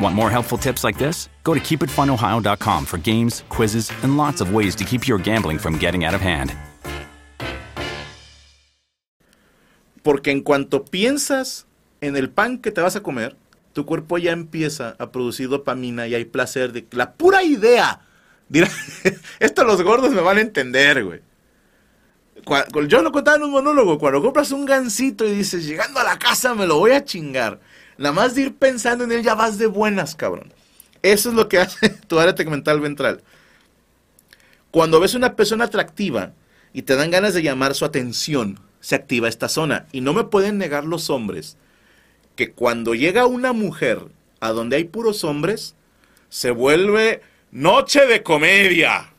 Want 0.00 0.14
more 0.14 0.30
helpful 0.30 0.56
tips 0.56 0.82
like 0.82 0.96
this? 0.98 1.28
Go 1.44 1.52
to 1.52 1.60
keepitfunohio.com 1.60 2.86
for 2.86 2.98
games, 2.98 3.44
quizzes, 3.50 3.92
and 4.02 4.16
lots 4.16 4.40
of 4.40 4.54
ways 4.54 4.74
to 4.76 4.84
keep 4.84 5.06
your 5.06 5.18
gambling 5.18 5.58
from 5.58 5.78
getting 5.78 6.04
out 6.04 6.14
of 6.14 6.22
hand. 6.22 6.54
Porque 10.02 10.30
en 10.30 10.40
cuanto 10.40 10.86
piensas 10.86 11.66
en 12.00 12.16
el 12.16 12.30
pan 12.30 12.58
que 12.58 12.70
te 12.70 12.80
vas 12.80 12.96
a 12.96 13.02
comer, 13.02 13.36
tu 13.74 13.84
cuerpo 13.84 14.16
ya 14.16 14.32
empieza 14.32 14.96
a 14.98 15.12
producir 15.12 15.50
dopamina 15.50 16.06
y 16.06 16.14
hay 16.14 16.24
placer 16.24 16.72
de 16.72 16.86
la 16.92 17.12
pura 17.12 17.42
idea. 17.42 18.00
Dirá, 18.48 18.70
esto 19.38 19.64
los 19.64 19.82
gordos 19.82 20.10
me 20.12 20.22
van 20.22 20.38
a 20.38 20.40
entender, 20.40 21.04
güey. 21.04 21.20
Yo 22.88 23.02
lo 23.02 23.12
contaba 23.12 23.36
en 23.36 23.42
un 23.42 23.50
monólogo, 23.50 23.98
cuando 23.98 24.22
compras 24.22 24.50
un 24.50 24.64
gansito 24.64 25.26
y 25.26 25.32
dices, 25.32 25.66
llegando 25.66 26.00
a 26.00 26.04
la 26.04 26.18
casa 26.18 26.54
me 26.54 26.66
lo 26.66 26.78
voy 26.78 26.92
a 26.92 27.04
chingar. 27.04 27.60
Nada 28.00 28.14
más 28.14 28.34
de 28.34 28.40
ir 28.40 28.54
pensando 28.56 29.04
en 29.04 29.12
él 29.12 29.22
ya 29.22 29.34
vas 29.34 29.58
de 29.58 29.66
buenas, 29.66 30.14
cabrón. 30.14 30.54
Eso 31.02 31.28
es 31.28 31.34
lo 31.34 31.50
que 31.50 31.58
hace 31.60 31.90
tu 31.90 32.18
área 32.18 32.34
tegmental 32.34 32.80
ventral. 32.80 33.22
Cuando 34.70 35.00
ves 35.00 35.12
una 35.12 35.36
persona 35.36 35.66
atractiva 35.66 36.32
y 36.72 36.82
te 36.82 36.96
dan 36.96 37.10
ganas 37.10 37.34
de 37.34 37.42
llamar 37.42 37.74
su 37.74 37.84
atención, 37.84 38.58
se 38.80 38.94
activa 38.94 39.28
esta 39.28 39.50
zona. 39.50 39.86
Y 39.92 40.00
no 40.00 40.14
me 40.14 40.24
pueden 40.24 40.56
negar 40.56 40.86
los 40.86 41.10
hombres 41.10 41.58
que 42.36 42.52
cuando 42.52 42.94
llega 42.94 43.26
una 43.26 43.52
mujer 43.52 44.00
a 44.40 44.52
donde 44.52 44.76
hay 44.76 44.84
puros 44.84 45.22
hombres, 45.22 45.74
se 46.30 46.52
vuelve 46.52 47.20
noche 47.50 48.06
de 48.06 48.22
comedia. 48.22 49.12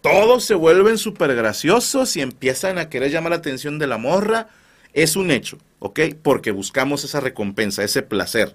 Todos 0.00 0.44
se 0.44 0.54
vuelven 0.54 0.96
súper 0.96 1.34
graciosos 1.34 2.16
y 2.16 2.22
empiezan 2.22 2.78
a 2.78 2.88
querer 2.88 3.10
llamar 3.10 3.32
la 3.32 3.36
atención 3.36 3.78
de 3.78 3.88
la 3.88 3.98
morra. 3.98 4.48
Es 4.92 5.16
un 5.16 5.30
hecho, 5.30 5.58
¿ok? 5.78 6.00
Porque 6.22 6.50
buscamos 6.50 7.04
esa 7.04 7.20
recompensa, 7.20 7.82
ese 7.82 8.02
placer. 8.02 8.54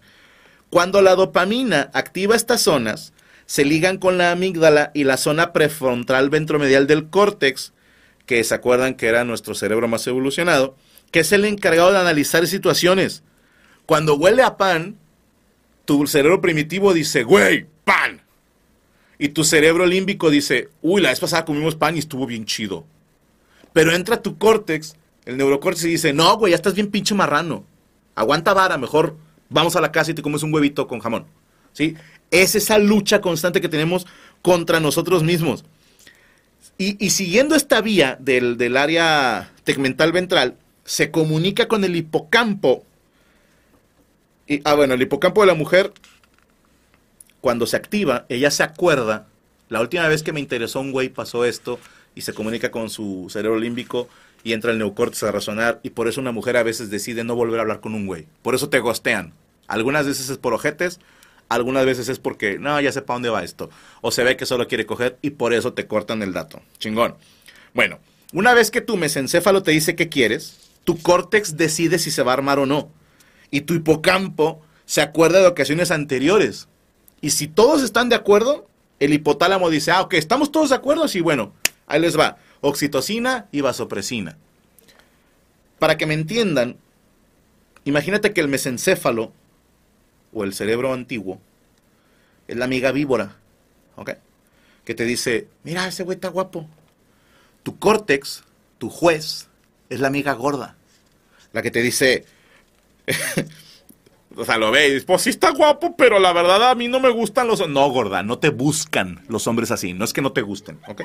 Cuando 0.69 1.01
la 1.01 1.15
dopamina 1.15 1.89
activa 1.93 2.35
estas 2.35 2.61
zonas, 2.61 3.13
se 3.45 3.63
ligan 3.63 3.97
con 3.97 4.17
la 4.17 4.31
amígdala 4.31 4.91
y 4.93 5.05
la 5.05 5.17
zona 5.17 5.53
prefrontal 5.53 6.29
ventromedial 6.29 6.85
del 6.85 7.09
córtex, 7.09 7.73
que 8.25 8.43
se 8.43 8.53
acuerdan 8.53 8.95
que 8.95 9.07
era 9.07 9.23
nuestro 9.23 9.55
cerebro 9.55 9.87
más 9.87 10.05
evolucionado, 10.05 10.75
que 11.11 11.21
es 11.21 11.31
el 11.31 11.45
encargado 11.45 11.91
de 11.93 11.99
analizar 11.99 12.45
situaciones. 12.45 13.23
Cuando 13.85 14.15
huele 14.15 14.43
a 14.43 14.57
pan, 14.57 14.97
tu 15.85 16.05
cerebro 16.07 16.41
primitivo 16.41 16.93
dice, 16.93 17.23
güey, 17.23 17.65
pan. 17.85 18.21
Y 19.17 19.29
tu 19.29 19.45
cerebro 19.45 19.85
límbico 19.85 20.29
dice, 20.29 20.69
uy, 20.81 21.01
la 21.01 21.09
vez 21.09 21.21
pasada 21.21 21.45
comimos 21.45 21.75
pan 21.75 21.95
y 21.95 21.99
estuvo 21.99 22.27
bien 22.27 22.45
chido. 22.45 22.85
Pero 23.71 23.93
entra 23.93 24.21
tu 24.21 24.37
córtex, 24.37 24.97
el 25.27 25.35
neurocórtex, 25.35 25.83
y 25.83 25.89
dice, 25.89 26.13
no, 26.13 26.37
güey, 26.37 26.51
ya 26.51 26.55
estás 26.55 26.73
bien 26.73 26.89
pinche 26.89 27.13
marrano. 27.13 27.65
Aguanta 28.15 28.53
vara, 28.53 28.77
mejor 28.77 29.17
vamos 29.49 29.75
a 29.75 29.81
la 29.81 29.91
casa 29.91 30.11
y 30.11 30.13
te 30.13 30.21
comes 30.21 30.41
un 30.41 30.53
huevito 30.53 30.87
con 30.87 30.99
jamón. 30.99 31.25
¿Sí? 31.73 31.95
Es 32.31 32.55
esa 32.55 32.79
lucha 32.79 33.19
constante 33.19 33.59
que 33.59 33.67
tenemos 33.67 34.07
contra 34.41 34.79
nosotros 34.79 35.23
mismos. 35.23 35.65
Y, 36.79 37.09
siguiendo 37.09 37.55
esta 37.55 37.81
vía 37.81 38.17
del, 38.21 38.55
del 38.57 38.77
área 38.77 39.51
tegmental 39.63 40.11
ventral, 40.11 40.55
se 40.85 41.11
comunica 41.11 41.67
con 41.67 41.83
el 41.83 41.95
hipocampo. 41.95 42.85
Y, 44.47 44.61
ah, 44.63 44.75
bueno, 44.75 44.93
el 44.93 45.01
hipocampo 45.01 45.41
de 45.41 45.47
la 45.47 45.55
mujer 45.55 45.91
cuando 47.41 47.65
se 47.65 47.75
activa, 47.75 48.25
ella 48.29 48.51
se 48.51 48.63
acuerda, 48.63 49.27
la 49.69 49.81
última 49.81 50.07
vez 50.07 50.23
que 50.23 50.31
me 50.31 50.39
interesó 50.39 50.79
un 50.79 50.91
güey 50.91 51.09
pasó 51.09 51.43
esto 51.43 51.79
y 52.15 52.21
se 52.21 52.33
comunica 52.33 52.71
con 52.71 52.89
su 52.89 53.27
cerebro 53.29 53.59
límbico 53.59 54.07
y 54.47 54.53
entra 54.53 54.71
el 54.71 54.77
neocórtex 54.77 55.23
a 55.23 55.31
razonar 55.33 55.81
y 55.83 55.89
por 55.89 56.07
eso 56.07 56.21
una 56.21 56.31
mujer 56.31 56.55
a 56.55 56.63
veces 56.63 56.89
decide 56.89 57.25
no 57.25 57.35
volver 57.35 57.59
a 57.59 57.63
hablar 57.63 57.81
con 57.81 57.93
un 57.93 58.07
güey. 58.07 58.27
Por 58.41 58.55
eso 58.55 58.69
te 58.69 58.79
gostean. 58.79 59.33
Algunas 59.67 60.05
veces 60.05 60.29
es 60.29 60.37
por 60.37 60.53
ojetes, 60.53 61.01
algunas 61.49 61.85
veces 61.85 62.07
es 62.07 62.17
porque 62.19 62.57
no, 62.57 62.79
ya 62.79 62.93
sé 62.93 63.01
para 63.01 63.15
dónde 63.15 63.29
va 63.29 63.43
esto. 63.43 63.69
O 63.99 64.11
se 64.11 64.23
ve 64.23 64.37
que 64.37 64.45
solo 64.45 64.69
quiere 64.69 64.85
coger 64.85 65.17
y 65.21 65.31
por 65.31 65.53
eso 65.53 65.73
te 65.73 65.85
cortan 65.85 66.21
el 66.21 66.31
dato. 66.31 66.61
Chingón. 66.77 67.15
Bueno, 67.73 67.99
una 68.31 68.53
vez 68.53 68.71
que 68.71 68.79
tu 68.79 68.95
mesencéfalo 68.95 69.63
te 69.63 69.71
dice 69.71 69.97
qué 69.97 70.07
quieres, 70.07 70.71
tu 70.85 70.97
córtex 70.97 71.57
decide 71.57 71.99
si 71.99 72.09
se 72.09 72.23
va 72.23 72.31
a 72.31 72.35
armar 72.35 72.59
o 72.59 72.65
no. 72.65 72.89
Y 73.51 73.61
tu 73.61 73.73
hipocampo 73.73 74.61
se 74.85 75.01
acuerda 75.01 75.41
de 75.41 75.47
ocasiones 75.47 75.91
anteriores 75.91 76.69
y 77.21 77.31
si 77.31 77.47
todos 77.47 77.81
están 77.83 78.09
de 78.09 78.15
acuerdo, 78.15 78.67
el 78.99 79.13
hipotálamo 79.13 79.69
dice, 79.69 79.91
ah, 79.91 80.01
ok, 80.01 80.13
estamos 80.13 80.51
todos 80.51 80.69
de 80.69 80.75
acuerdo, 80.75 81.07
sí, 81.07 81.21
bueno, 81.21 81.53
ahí 81.87 81.99
les 81.99 82.17
va, 82.17 82.37
oxitocina 82.61 83.47
y 83.51 83.61
vasopresina. 83.61 84.37
Para 85.79 85.97
que 85.97 86.05
me 86.05 86.13
entiendan, 86.13 86.77
imagínate 87.85 88.33
que 88.33 88.41
el 88.41 88.47
mesencéfalo, 88.47 89.31
o 90.33 90.43
el 90.43 90.53
cerebro 90.53 90.93
antiguo, 90.93 91.39
es 92.47 92.57
la 92.57 92.65
amiga 92.65 92.91
víbora, 92.91 93.35
¿ok? 93.95 94.11
Que 94.85 94.95
te 94.95 95.05
dice, 95.05 95.47
mira, 95.63 95.87
ese 95.87 96.03
güey 96.03 96.15
está 96.15 96.29
guapo. 96.29 96.67
Tu 97.63 97.77
córtex, 97.77 98.43
tu 98.77 98.89
juez, 98.89 99.47
es 99.89 99.99
la 99.99 100.07
amiga 100.07 100.33
gorda. 100.33 100.75
La 101.53 101.61
que 101.61 101.71
te 101.71 101.81
dice, 101.81 102.25
o 104.35 104.45
sea, 104.45 104.57
lo 104.57 104.71
veis, 104.71 105.03
pues 105.03 105.23
sí 105.23 105.29
está 105.29 105.51
guapo, 105.51 105.95
pero 105.97 106.19
la 106.19 106.33
verdad 106.33 106.69
a 106.69 106.75
mí 106.75 106.87
no 106.87 106.99
me 106.99 107.09
gustan 107.09 107.47
los... 107.47 107.67
No, 107.67 107.89
gorda, 107.89 108.23
no 108.23 108.39
te 108.39 108.49
buscan 108.49 109.23
los 109.27 109.47
hombres 109.47 109.71
así, 109.71 109.93
no 109.93 110.05
es 110.05 110.13
que 110.13 110.21
no 110.21 110.31
te 110.31 110.41
gusten, 110.41 110.79
¿ok? 110.87 111.03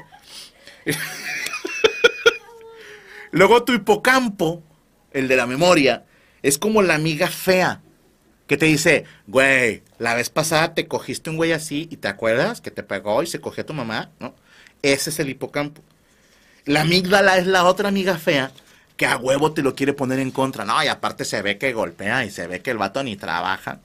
Luego 3.30 3.64
tu 3.64 3.72
hipocampo, 3.72 4.62
el 5.12 5.28
de 5.28 5.36
la 5.36 5.46
memoria, 5.46 6.04
es 6.42 6.58
como 6.58 6.82
la 6.82 6.94
amiga 6.94 7.28
fea 7.28 7.80
que 8.46 8.56
te 8.56 8.66
dice, 8.66 9.04
güey, 9.26 9.82
la 9.98 10.14
vez 10.14 10.28
pasada 10.28 10.74
te 10.74 10.86
cogiste 10.86 11.30
un 11.30 11.36
güey 11.36 11.52
así 11.52 11.88
y 11.90 11.96
te 11.96 12.08
acuerdas 12.08 12.60
que 12.60 12.70
te 12.70 12.82
pegó 12.82 13.22
y 13.22 13.26
se 13.26 13.40
cogió 13.40 13.62
a 13.62 13.66
tu 13.66 13.72
mamá, 13.72 14.10
¿no? 14.20 14.34
Ese 14.82 15.10
es 15.10 15.18
el 15.20 15.30
hipocampo. 15.30 15.82
La 16.64 16.82
amígdala 16.82 17.38
es 17.38 17.46
la 17.46 17.64
otra 17.64 17.88
amiga 17.88 18.18
fea 18.18 18.52
que 18.96 19.06
a 19.06 19.16
huevo 19.16 19.52
te 19.52 19.62
lo 19.62 19.74
quiere 19.74 19.92
poner 19.94 20.18
en 20.18 20.30
contra. 20.30 20.64
No, 20.64 20.82
y 20.82 20.88
aparte 20.88 21.24
se 21.24 21.40
ve 21.42 21.58
que 21.58 21.72
golpea 21.72 22.24
y 22.24 22.30
se 22.30 22.46
ve 22.46 22.60
que 22.60 22.72
el 22.72 22.78
vato 22.78 23.02
ni 23.02 23.16
trabaja. 23.16 23.80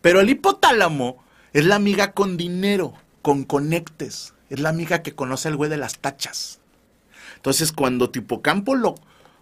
Pero 0.00 0.20
el 0.20 0.30
hipotálamo 0.30 1.22
es 1.52 1.64
la 1.64 1.76
amiga 1.76 2.12
con 2.12 2.36
dinero, 2.36 2.94
con 3.20 3.44
conectes. 3.44 4.34
Es 4.52 4.60
la 4.60 4.68
amiga 4.68 5.02
que 5.02 5.14
conoce 5.14 5.48
al 5.48 5.56
güey 5.56 5.70
de 5.70 5.78
las 5.78 5.98
tachas. 5.98 6.60
Entonces, 7.36 7.72
cuando 7.72 8.10
tu 8.10 8.18
hipocampo 8.18 8.74
lo, 8.74 8.96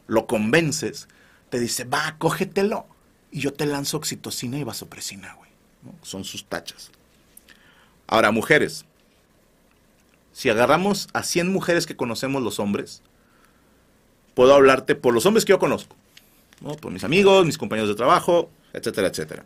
lo 0.06 0.28
convences, 0.28 1.08
te 1.48 1.58
dice, 1.58 1.82
va, 1.82 2.14
cógetelo. 2.18 2.86
Y 3.32 3.40
yo 3.40 3.52
te 3.52 3.66
lanzo 3.66 3.96
oxitocina 3.96 4.56
y 4.56 4.62
vasopresina, 4.62 5.34
güey. 5.34 5.50
Son 6.02 6.22
sus 6.22 6.44
tachas. 6.44 6.92
Ahora, 8.06 8.30
mujeres. 8.30 8.84
Si 10.32 10.48
agarramos 10.48 11.08
a 11.12 11.24
100 11.24 11.52
mujeres 11.52 11.86
que 11.86 11.96
conocemos 11.96 12.40
los 12.40 12.60
hombres, 12.60 13.02
puedo 14.34 14.54
hablarte 14.54 14.94
por 14.94 15.12
los 15.12 15.26
hombres 15.26 15.44
que 15.44 15.50
yo 15.50 15.58
conozco. 15.58 15.96
¿no? 16.60 16.74
por 16.76 16.92
mis 16.92 17.02
amigos, 17.02 17.46
mis 17.46 17.58
compañeros 17.58 17.88
de 17.88 17.96
trabajo, 17.96 18.48
etcétera, 18.72 19.08
etcétera. 19.08 19.44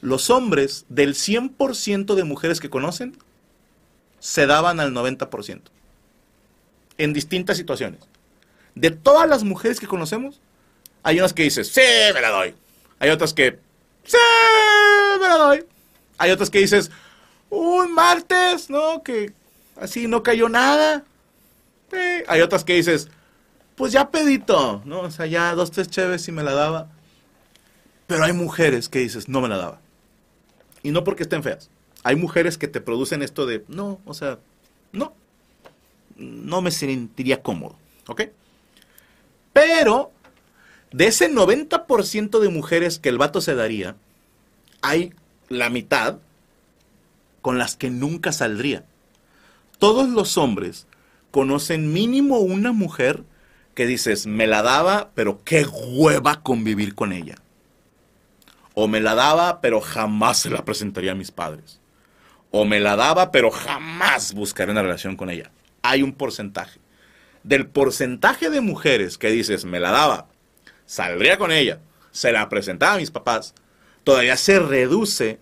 Los 0.00 0.30
hombres 0.30 0.86
del 0.88 1.12
100% 1.12 2.14
de 2.14 2.24
mujeres 2.24 2.58
que 2.58 2.70
conocen 2.70 3.18
se 4.24 4.46
daban 4.46 4.80
al 4.80 4.94
90%. 4.94 5.60
En 6.96 7.12
distintas 7.12 7.58
situaciones. 7.58 8.00
De 8.74 8.90
todas 8.90 9.28
las 9.28 9.44
mujeres 9.44 9.78
que 9.78 9.86
conocemos, 9.86 10.40
hay 11.02 11.18
unas 11.18 11.34
que 11.34 11.42
dices, 11.42 11.68
sí, 11.68 11.82
me 12.14 12.22
la 12.22 12.30
doy. 12.30 12.54
Hay 13.00 13.10
otras 13.10 13.34
que, 13.34 13.58
sí, 14.02 14.16
me 15.20 15.28
la 15.28 15.34
doy. 15.34 15.66
Hay 16.16 16.30
otras 16.30 16.48
que 16.48 16.60
dices, 16.60 16.90
un 17.50 17.92
martes, 17.92 18.70
¿no? 18.70 19.02
Que 19.02 19.34
así 19.76 20.06
no 20.06 20.22
cayó 20.22 20.48
nada. 20.48 21.04
Hay 22.26 22.40
otras 22.40 22.64
que 22.64 22.76
dices, 22.76 23.10
pues 23.76 23.92
ya 23.92 24.10
pedito, 24.10 24.80
¿no? 24.86 25.00
O 25.00 25.10
sea, 25.10 25.26
ya 25.26 25.54
dos, 25.54 25.70
tres 25.70 25.90
chéves 25.90 26.26
y 26.28 26.32
me 26.32 26.42
la 26.42 26.54
daba. 26.54 26.88
Pero 28.06 28.24
hay 28.24 28.32
mujeres 28.32 28.88
que 28.88 29.00
dices, 29.00 29.28
no 29.28 29.42
me 29.42 29.48
la 29.48 29.58
daba. 29.58 29.80
Y 30.82 30.92
no 30.92 31.04
porque 31.04 31.24
estén 31.24 31.42
feas. 31.42 31.68
Hay 32.04 32.16
mujeres 32.16 32.58
que 32.58 32.68
te 32.68 32.80
producen 32.80 33.22
esto 33.22 33.46
de, 33.46 33.64
no, 33.66 34.00
o 34.04 34.14
sea, 34.14 34.38
no. 34.92 35.14
No 36.16 36.62
me 36.62 36.70
sentiría 36.70 37.42
cómodo, 37.42 37.76
¿ok? 38.06 38.22
Pero 39.52 40.12
de 40.92 41.06
ese 41.06 41.28
90% 41.32 42.38
de 42.38 42.48
mujeres 42.50 42.98
que 43.00 43.08
el 43.08 43.18
vato 43.18 43.40
se 43.40 43.54
daría, 43.54 43.96
hay 44.82 45.12
la 45.48 45.70
mitad 45.70 46.18
con 47.42 47.58
las 47.58 47.74
que 47.74 47.90
nunca 47.90 48.32
saldría. 48.32 48.84
Todos 49.78 50.08
los 50.08 50.38
hombres 50.38 50.86
conocen 51.30 51.92
mínimo 51.92 52.38
una 52.38 52.72
mujer 52.72 53.24
que 53.74 53.86
dices, 53.86 54.26
me 54.26 54.46
la 54.46 54.62
daba, 54.62 55.10
pero 55.14 55.42
qué 55.42 55.66
hueva 55.66 56.42
convivir 56.42 56.94
con 56.94 57.12
ella. 57.12 57.36
O 58.74 58.88
me 58.88 59.00
la 59.00 59.14
daba, 59.14 59.60
pero 59.60 59.80
jamás 59.80 60.38
se 60.38 60.50
la 60.50 60.64
presentaría 60.64 61.12
a 61.12 61.16
mis 61.16 61.30
padres. 61.30 61.80
O 62.56 62.64
me 62.64 62.78
la 62.78 62.94
daba, 62.94 63.32
pero 63.32 63.50
jamás 63.50 64.32
buscaré 64.32 64.70
una 64.70 64.82
relación 64.82 65.16
con 65.16 65.28
ella. 65.28 65.50
Hay 65.82 66.04
un 66.04 66.12
porcentaje. 66.12 66.78
Del 67.42 67.66
porcentaje 67.66 68.48
de 68.48 68.60
mujeres 68.60 69.18
que 69.18 69.32
dices, 69.32 69.64
me 69.64 69.80
la 69.80 69.90
daba, 69.90 70.28
saldría 70.86 71.36
con 71.36 71.50
ella, 71.50 71.80
se 72.12 72.30
la 72.30 72.48
presentaba 72.48 72.94
a 72.94 72.98
mis 72.98 73.10
papás, 73.10 73.56
todavía 74.04 74.36
se 74.36 74.60
reduce 74.60 75.40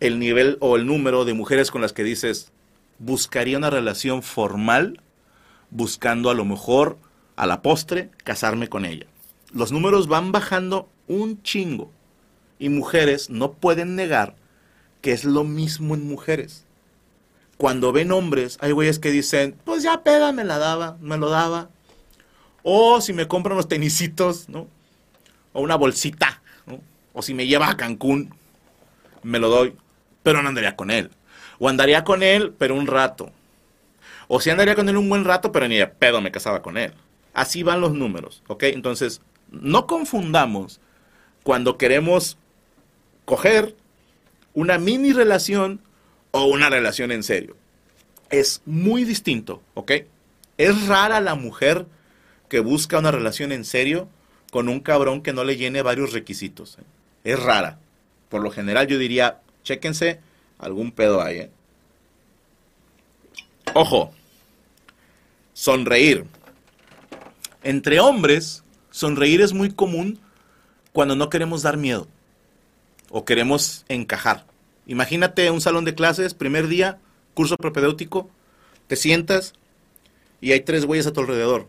el 0.00 0.18
nivel 0.18 0.56
o 0.60 0.76
el 0.76 0.86
número 0.86 1.26
de 1.26 1.34
mujeres 1.34 1.70
con 1.70 1.82
las 1.82 1.92
que 1.92 2.02
dices, 2.02 2.50
buscaría 2.98 3.58
una 3.58 3.68
relación 3.68 4.22
formal, 4.22 5.02
buscando 5.68 6.30
a 6.30 6.34
lo 6.34 6.46
mejor 6.46 6.96
a 7.36 7.44
la 7.44 7.60
postre 7.60 8.08
casarme 8.24 8.70
con 8.70 8.86
ella. 8.86 9.04
Los 9.52 9.70
números 9.70 10.08
van 10.08 10.32
bajando 10.32 10.88
un 11.08 11.42
chingo. 11.42 11.92
Y 12.58 12.70
mujeres 12.70 13.28
no 13.28 13.52
pueden 13.52 13.96
negar 13.96 14.34
que 15.02 15.12
es 15.12 15.24
lo 15.24 15.44
mismo 15.44 15.94
en 15.94 16.08
mujeres. 16.08 16.64
Cuando 17.58 17.92
ven 17.92 18.12
hombres, 18.12 18.56
hay 18.60 18.72
güeyes 18.72 18.98
que 18.98 19.10
dicen, 19.10 19.56
pues 19.64 19.82
ya 19.82 20.02
peda, 20.02 20.32
me 20.32 20.44
la 20.44 20.58
daba, 20.58 20.96
me 21.00 21.18
lo 21.18 21.28
daba. 21.28 21.68
O 22.62 23.00
si 23.00 23.12
me 23.12 23.28
compran 23.28 23.54
unos 23.54 23.68
tenisitos, 23.68 24.48
¿no? 24.48 24.68
O 25.52 25.60
una 25.60 25.76
bolsita, 25.76 26.40
¿no? 26.66 26.80
O 27.12 27.20
si 27.20 27.34
me 27.34 27.46
lleva 27.46 27.68
a 27.68 27.76
Cancún, 27.76 28.34
me 29.22 29.38
lo 29.38 29.48
doy. 29.48 29.76
Pero 30.22 30.40
no 30.42 30.48
andaría 30.48 30.76
con 30.76 30.90
él. 30.90 31.10
O 31.58 31.68
andaría 31.68 32.04
con 32.04 32.22
él, 32.22 32.54
pero 32.56 32.74
un 32.74 32.86
rato. 32.86 33.30
O 34.28 34.40
si 34.40 34.50
andaría 34.50 34.76
con 34.76 34.88
él 34.88 34.96
un 34.96 35.08
buen 35.08 35.24
rato, 35.24 35.52
pero 35.52 35.68
ni 35.68 35.84
pedo 35.98 36.20
me 36.20 36.30
casaba 36.30 36.62
con 36.62 36.78
él. 36.78 36.94
Así 37.34 37.62
van 37.62 37.80
los 37.80 37.92
números, 37.92 38.42
¿ok? 38.46 38.64
Entonces, 38.64 39.20
no 39.50 39.86
confundamos 39.86 40.80
cuando 41.42 41.76
queremos 41.76 42.38
coger 43.24 43.74
una 44.54 44.78
mini 44.78 45.12
relación 45.12 45.80
o 46.30 46.44
una 46.44 46.68
relación 46.68 47.12
en 47.12 47.22
serio. 47.22 47.56
Es 48.30 48.62
muy 48.64 49.04
distinto, 49.04 49.62
¿ok? 49.74 49.92
Es 50.58 50.86
rara 50.86 51.20
la 51.20 51.34
mujer 51.34 51.86
que 52.48 52.60
busca 52.60 52.98
una 52.98 53.10
relación 53.10 53.52
en 53.52 53.64
serio 53.64 54.08
con 54.50 54.68
un 54.68 54.80
cabrón 54.80 55.22
que 55.22 55.32
no 55.32 55.44
le 55.44 55.56
llene 55.56 55.82
varios 55.82 56.12
requisitos. 56.12 56.78
¿eh? 56.78 56.84
Es 57.24 57.42
rara. 57.42 57.78
Por 58.28 58.42
lo 58.42 58.50
general 58.50 58.86
yo 58.86 58.98
diría, 58.98 59.40
chéquense, 59.64 60.20
algún 60.58 60.92
pedo 60.92 61.22
ahí. 61.22 61.38
¿eh? 61.38 61.50
Ojo, 63.74 64.12
sonreír. 65.54 66.26
Entre 67.62 68.00
hombres, 68.00 68.64
sonreír 68.90 69.40
es 69.40 69.52
muy 69.52 69.72
común 69.72 70.18
cuando 70.92 71.16
no 71.16 71.30
queremos 71.30 71.62
dar 71.62 71.76
miedo 71.76 72.06
o 73.12 73.24
queremos 73.24 73.84
encajar. 73.88 74.46
Imagínate 74.86 75.50
un 75.50 75.60
salón 75.60 75.84
de 75.84 75.94
clases, 75.94 76.34
primer 76.34 76.66
día, 76.66 76.98
curso 77.34 77.56
propedéutico, 77.56 78.28
te 78.88 78.96
sientas 78.96 79.52
y 80.40 80.52
hay 80.52 80.60
tres 80.60 80.86
güeyes 80.86 81.06
a 81.06 81.12
tu 81.12 81.20
alrededor. 81.20 81.68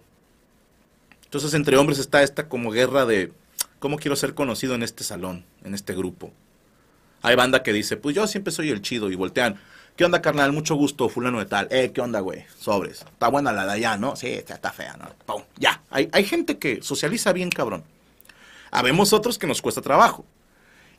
Entonces 1.25 1.53
entre 1.53 1.77
hombres 1.77 1.99
está 1.99 2.23
esta 2.23 2.47
como 2.47 2.71
guerra 2.71 3.05
de 3.05 3.33
cómo 3.79 3.97
quiero 3.97 4.15
ser 4.15 4.33
conocido 4.33 4.73
en 4.73 4.83
este 4.83 5.03
salón, 5.03 5.45
en 5.63 5.75
este 5.75 5.93
grupo. 5.93 6.31
Hay 7.21 7.35
banda 7.35 7.61
que 7.61 7.73
dice, 7.73 7.97
pues 7.97 8.15
yo 8.15 8.25
siempre 8.25 8.53
soy 8.53 8.69
el 8.69 8.81
chido 8.81 9.11
y 9.11 9.15
voltean. 9.15 9.59
¿Qué 9.97 10.05
onda, 10.05 10.21
carnal? 10.21 10.53
Mucho 10.53 10.75
gusto, 10.75 11.07
fulano 11.09 11.39
de 11.39 11.45
tal. 11.45 11.67
Eh, 11.71 11.91
¿qué 11.93 12.01
onda, 12.01 12.19
güey? 12.21 12.45
Sobres. 12.57 13.01
Está 13.01 13.27
buena 13.27 13.51
la 13.51 13.65
de 13.65 13.73
allá, 13.73 13.97
¿no? 13.97 14.15
Sí, 14.15 14.27
está, 14.27 14.71
fea, 14.71 14.97
¿no? 14.97 15.09
Pum, 15.25 15.43
ya. 15.57 15.81
Hay, 15.89 16.09
hay 16.11 16.23
gente 16.23 16.57
que 16.57 16.81
socializa 16.81 17.31
bien, 17.31 17.49
cabrón. 17.49 17.83
Habemos 18.71 19.13
otros 19.13 19.37
que 19.37 19.45
nos 19.45 19.61
cuesta 19.61 19.81
trabajo. 19.81 20.25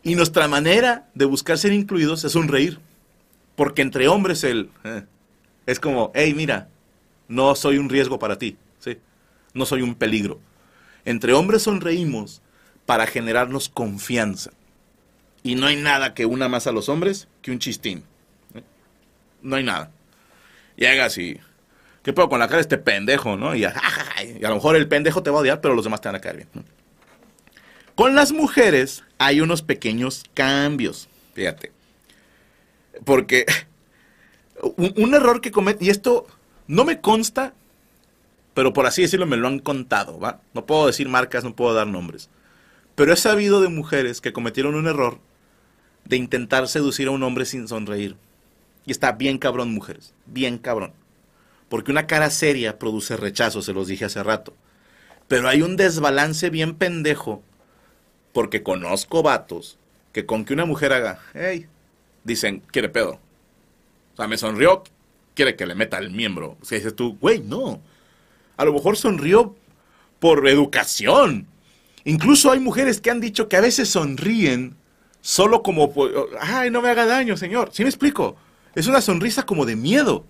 Y 0.05 0.15
nuestra 0.15 0.47
manera 0.47 1.09
de 1.15 1.25
buscar 1.25 1.59
ser 1.59 1.73
incluidos 1.73 2.25
es 2.25 2.33
sonreír. 2.33 2.79
Porque 3.57 3.83
entre 3.83 4.07
hombres 4.09 4.45
el, 4.45 4.71
eh, 4.85 5.05
es 5.67 5.81
como, 5.81 6.13
hey, 6.15 6.35
mira, 6.35 6.69
no 7.27 7.55
soy 7.55 7.79
un 7.79 7.89
riesgo 7.89 8.19
para 8.19 8.39
ti, 8.39 8.57
¿sí? 8.79 8.99
No 9.53 9.67
soy 9.67 9.83
un 9.83 9.95
peligro. 9.95 10.39
Entre 11.05 11.33
hombres 11.33 11.63
sonreímos 11.63 12.43
para 12.87 13.07
generarnos 13.07 13.69
confianza. 13.69 14.51
Y 15.43 15.55
no 15.57 15.67
hay 15.67 15.77
nada 15.77 16.15
que 16.15 16.27
una 16.27 16.49
más 16.49 16.67
a 16.67 16.73
los 16.73 16.89
hombres 16.89 17.29
que 17.43 17.51
un 17.51 17.59
chistín 17.59 18.05
no 19.45 19.57
hay 19.57 19.63
nada. 19.63 19.91
Llegas 20.75 21.17
y, 21.19 21.39
¿qué 22.03 22.13
puedo 22.13 22.29
con 22.29 22.41
la 22.41 22.47
cara 22.47 22.57
de 22.57 22.63
este 22.63 22.79
pendejo, 22.79 23.37
no? 23.37 23.55
Y, 23.57 23.65
a 23.65 24.49
lo 24.49 24.55
mejor 24.55 24.75
el 24.75 24.89
pendejo 24.89 25.23
te 25.23 25.31
va 25.31 25.39
a 25.39 25.41
odiar, 25.43 25.61
pero 25.61 25.75
los 25.75 25.85
demás 25.85 26.01
te 26.01 26.09
van 26.09 26.17
a 26.17 26.21
caer 26.21 26.37
bien. 26.37 26.49
Con 27.95 28.15
las 28.15 28.33
mujeres 28.33 29.05
hay 29.19 29.41
unos 29.41 29.63
pequeños 29.63 30.25
cambios, 30.35 31.09
fíjate. 31.35 31.73
Porque 33.05 33.47
un, 34.77 35.15
error 35.15 35.41
que 35.41 35.51
comete, 35.51 35.85
y 35.85 35.91
esto 35.91 36.27
no 36.67 36.85
me 36.85 37.01
consta, 37.01 37.55
pero 38.55 38.73
por 38.73 38.87
así 38.87 39.03
decirlo 39.03 39.27
me 39.27 39.37
lo 39.37 39.49
han 39.49 39.59
contado, 39.59 40.19
¿va? 40.19 40.41
No 40.55 40.67
puedo 40.67 40.87
decir 40.87 41.09
marcas, 41.09 41.45
no 41.45 41.55
puedo 41.55 41.75
dar 41.75 41.87
nombres. 41.87 42.31
Pero 42.95 43.13
he 43.13 43.17
sabido 43.17 43.61
de 43.61 43.69
mujeres 43.69 44.21
que 44.21 44.33
cometieron 44.33 44.75
un 44.75 44.87
error 44.87 45.19
de 46.05 46.17
intentar 46.17 46.69
seducir 46.69 47.09
a 47.09 47.13
un 47.13 47.23
hombre 47.23 47.45
sin 47.45 47.67
sonreír. 47.69 48.17
Y 48.87 48.93
está 48.93 49.13
bien 49.13 49.39
cabrón, 49.39 49.73
mujeres, 49.73 50.15
bien 50.27 50.59
cabrón. 50.59 50.93
Porque 51.69 51.91
una 51.91 52.07
cara 52.07 52.31
seria 52.31 52.79
produce 52.79 53.17
rechazo, 53.17 53.63
se 53.63 53.73
los 53.73 53.89
dije 53.89 54.05
hace 54.05 54.23
rato. 54.23 54.55
Pero 55.27 55.49
hay 55.49 55.63
un 55.63 55.77
desbalance 55.77 56.51
bien 56.51 56.75
pendejo, 56.75 57.43
porque 58.35 58.63
conozco 58.63 59.23
vatos 59.23 59.79
que 60.13 60.27
con 60.27 60.45
que 60.45 60.53
una 60.53 60.67
mujer 60.67 60.93
haga, 60.93 61.21
hey, 61.33 61.67
dicen, 62.25 62.63
quiere 62.71 62.91
pedo. 62.91 63.19
O 64.13 64.17
sea, 64.17 64.29
me 64.29 64.37
sonrió, 64.37 64.85
quiere 65.35 65.57
que 65.57 65.65
le 65.65 65.75
meta 65.75 65.97
el 65.97 66.11
miembro. 66.11 66.59
O 66.61 66.65
sea, 66.65 66.77
dices 66.77 66.95
tú, 66.95 67.17
güey, 67.19 67.41
no. 67.41 67.81
A 68.59 68.65
lo 68.67 68.75
mejor 68.75 68.99
sonrió 68.99 69.57
por 70.19 70.47
educación. 70.47 71.47
Incluso 72.05 72.53
hay 72.53 72.61
mujeres 72.61 73.01
que 73.01 73.11
han 73.11 73.21
dicho 73.21 73.49
que 73.49 73.57
a 73.57 73.63
veces 73.63 73.89
sonríen 73.89 74.77
solo 75.23 75.63
como, 75.63 75.93
ay, 76.39 76.71
no 76.71 76.83
me 76.83 76.91
haga 76.91 77.07
daño, 77.07 77.37
señor. 77.39 77.71
¿Sí 77.73 77.83
me 77.83 77.89
explico? 77.89 78.37
es 78.75 78.87
una 78.87 79.01
sonrisa 79.01 79.45
como 79.45 79.67
de 79.67 79.77
miedo. 79.77 80.27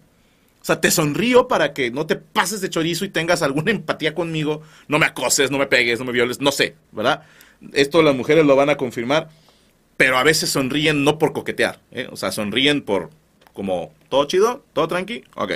O 0.61 0.67
sea, 0.67 0.81
te 0.81 0.91
sonrío 0.91 1.47
para 1.49 1.75
que 1.75 1.91
no 1.91 2.07
te 2.07 2.17
pases 2.17 2.61
de 2.61 2.71
chorizo 2.71 3.05
y 3.05 3.11
tengas 3.11 3.43
alguna 3.43 3.71
empatía 3.71 4.15
conmigo. 4.15 4.63
No 4.89 4.99
me 4.99 5.07
acoses, 5.07 5.51
no 5.51 5.59
me 5.59 5.67
pegues, 5.67 5.99
no 5.99 6.07
me 6.07 6.13
violes, 6.13 6.41
no 6.41 6.53
sé, 6.53 6.77
¿verdad? 6.93 7.25
Esto 7.73 8.03
las 8.03 8.15
mujeres 8.15 8.45
lo 8.45 8.57
van 8.57 8.71
a 8.71 8.77
confirmar. 8.77 9.29
Pero 9.97 10.19
a 10.19 10.25
veces 10.25 10.51
sonríen 10.51 11.05
no 11.05 11.19
por 11.19 11.33
coquetear, 11.33 11.79
¿eh? 11.93 12.09
O 12.11 12.17
sea, 12.17 12.33
sonríen 12.33 12.83
por 12.83 13.11
como, 13.53 13.93
¿todo 14.09 14.25
chido? 14.25 14.65
¿Todo 14.73 14.89
tranqui? 14.89 15.23
Ok. 15.37 15.53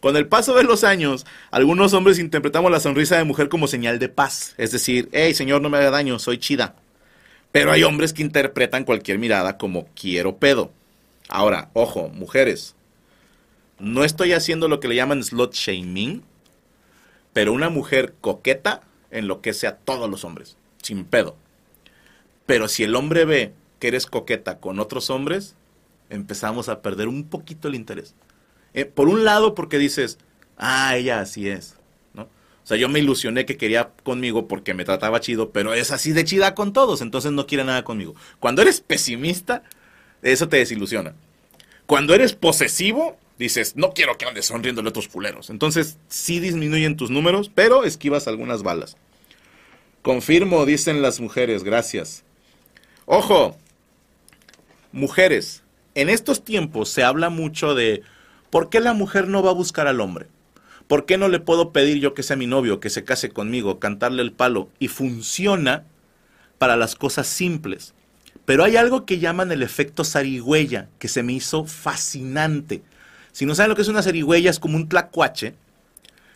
Con 0.00 0.18
el 0.18 0.28
paso 0.28 0.54
de 0.54 0.64
los 0.64 0.84
años, 0.84 1.24
algunos 1.50 1.94
hombres 1.94 2.18
interpretamos 2.18 2.70
la 2.70 2.80
sonrisa 2.80 3.16
de 3.16 3.24
mujer 3.24 3.48
como 3.48 3.68
señal 3.68 3.98
de 3.98 4.10
paz. 4.10 4.54
Es 4.58 4.70
decir, 4.70 5.08
hey, 5.12 5.34
señor, 5.34 5.62
no 5.62 5.70
me 5.70 5.78
haga 5.78 5.90
daño, 5.90 6.18
soy 6.18 6.36
chida. 6.36 6.76
Pero 7.52 7.72
hay 7.72 7.84
hombres 7.84 8.12
que 8.12 8.20
interpretan 8.20 8.84
cualquier 8.84 9.18
mirada 9.18 9.56
como 9.56 9.86
quiero 9.94 10.36
pedo. 10.36 10.70
Ahora, 11.30 11.70
ojo, 11.72 12.10
mujeres, 12.10 12.74
no 13.78 14.04
estoy 14.04 14.32
haciendo 14.32 14.68
lo 14.68 14.78
que 14.78 14.88
le 14.88 14.96
llaman 14.96 15.24
slot 15.24 15.54
shaming, 15.54 16.22
pero 17.32 17.54
una 17.54 17.70
mujer 17.70 18.14
coqueta 18.20 18.82
enloquece 19.14 19.66
a 19.66 19.76
todos 19.76 20.10
los 20.10 20.24
hombres, 20.24 20.56
sin 20.82 21.04
pedo. 21.04 21.36
Pero 22.46 22.68
si 22.68 22.82
el 22.82 22.94
hombre 22.94 23.24
ve 23.24 23.52
que 23.78 23.88
eres 23.88 24.06
coqueta 24.06 24.58
con 24.58 24.78
otros 24.80 25.08
hombres, 25.08 25.54
empezamos 26.10 26.68
a 26.68 26.82
perder 26.82 27.08
un 27.08 27.24
poquito 27.24 27.68
el 27.68 27.74
interés. 27.74 28.14
Eh, 28.74 28.84
por 28.84 29.08
un 29.08 29.24
lado, 29.24 29.54
porque 29.54 29.78
dices, 29.78 30.18
ah, 30.58 30.96
ella 30.96 31.20
así 31.20 31.48
es, 31.48 31.76
¿no? 32.12 32.22
O 32.22 32.66
sea, 32.66 32.76
yo 32.76 32.88
me 32.88 32.98
ilusioné 32.98 33.46
que 33.46 33.56
quería 33.56 33.90
conmigo 34.02 34.48
porque 34.48 34.74
me 34.74 34.84
trataba 34.84 35.20
chido, 35.20 35.50
pero 35.50 35.74
es 35.74 35.90
así 35.90 36.12
de 36.12 36.24
chida 36.24 36.54
con 36.54 36.72
todos, 36.72 37.00
entonces 37.00 37.32
no 37.32 37.46
quiere 37.46 37.64
nada 37.64 37.84
conmigo. 37.84 38.14
Cuando 38.40 38.62
eres 38.62 38.80
pesimista, 38.80 39.62
eso 40.22 40.48
te 40.48 40.56
desilusiona. 40.56 41.14
Cuando 41.86 42.14
eres 42.14 42.32
posesivo, 42.34 43.16
dices, 43.38 43.76
no 43.76 43.92
quiero 43.92 44.16
que 44.16 44.26
andes 44.26 44.46
sonriéndole 44.46 44.88
a 44.88 44.90
otros 44.90 45.08
culeros. 45.08 45.50
Entonces, 45.50 45.98
sí 46.08 46.40
disminuyen 46.40 46.96
tus 46.96 47.10
números, 47.10 47.50
pero 47.54 47.84
esquivas 47.84 48.28
algunas 48.28 48.62
balas. 48.62 48.96
Confirmo, 50.02 50.66
dicen 50.66 51.02
las 51.02 51.20
mujeres, 51.20 51.64
gracias. 51.64 52.24
Ojo, 53.06 53.56
mujeres, 54.92 55.62
en 55.94 56.08
estos 56.08 56.44
tiempos 56.44 56.88
se 56.88 57.02
habla 57.02 57.30
mucho 57.30 57.74
de 57.74 58.02
¿por 58.50 58.68
qué 58.68 58.80
la 58.80 58.92
mujer 58.92 59.28
no 59.28 59.42
va 59.42 59.50
a 59.50 59.54
buscar 59.54 59.86
al 59.86 60.00
hombre? 60.00 60.26
¿Por 60.86 61.06
qué 61.06 61.16
no 61.16 61.28
le 61.28 61.40
puedo 61.40 61.72
pedir 61.72 61.98
yo 61.98 62.14
que 62.14 62.22
sea 62.22 62.36
mi 62.36 62.46
novio, 62.46 62.80
que 62.80 62.90
se 62.90 63.04
case 63.04 63.30
conmigo, 63.30 63.78
cantarle 63.78 64.22
el 64.22 64.32
palo? 64.32 64.68
Y 64.78 64.88
funciona 64.88 65.84
para 66.58 66.76
las 66.76 66.94
cosas 66.94 67.26
simples. 67.26 67.94
Pero 68.44 68.64
hay 68.64 68.76
algo 68.76 69.06
que 69.06 69.18
llaman 69.18 69.50
el 69.52 69.62
efecto 69.62 70.04
zarigüeya, 70.04 70.88
que 70.98 71.08
se 71.08 71.22
me 71.22 71.32
hizo 71.32 71.64
fascinante. 71.64 72.82
Si 73.34 73.46
no 73.46 73.56
saben 73.56 73.70
lo 73.70 73.74
que 73.74 73.82
es 73.82 73.88
una 73.88 74.00
zarigüeya, 74.00 74.48
es 74.48 74.60
como 74.60 74.76
un 74.76 74.88
tlacuache 74.88 75.54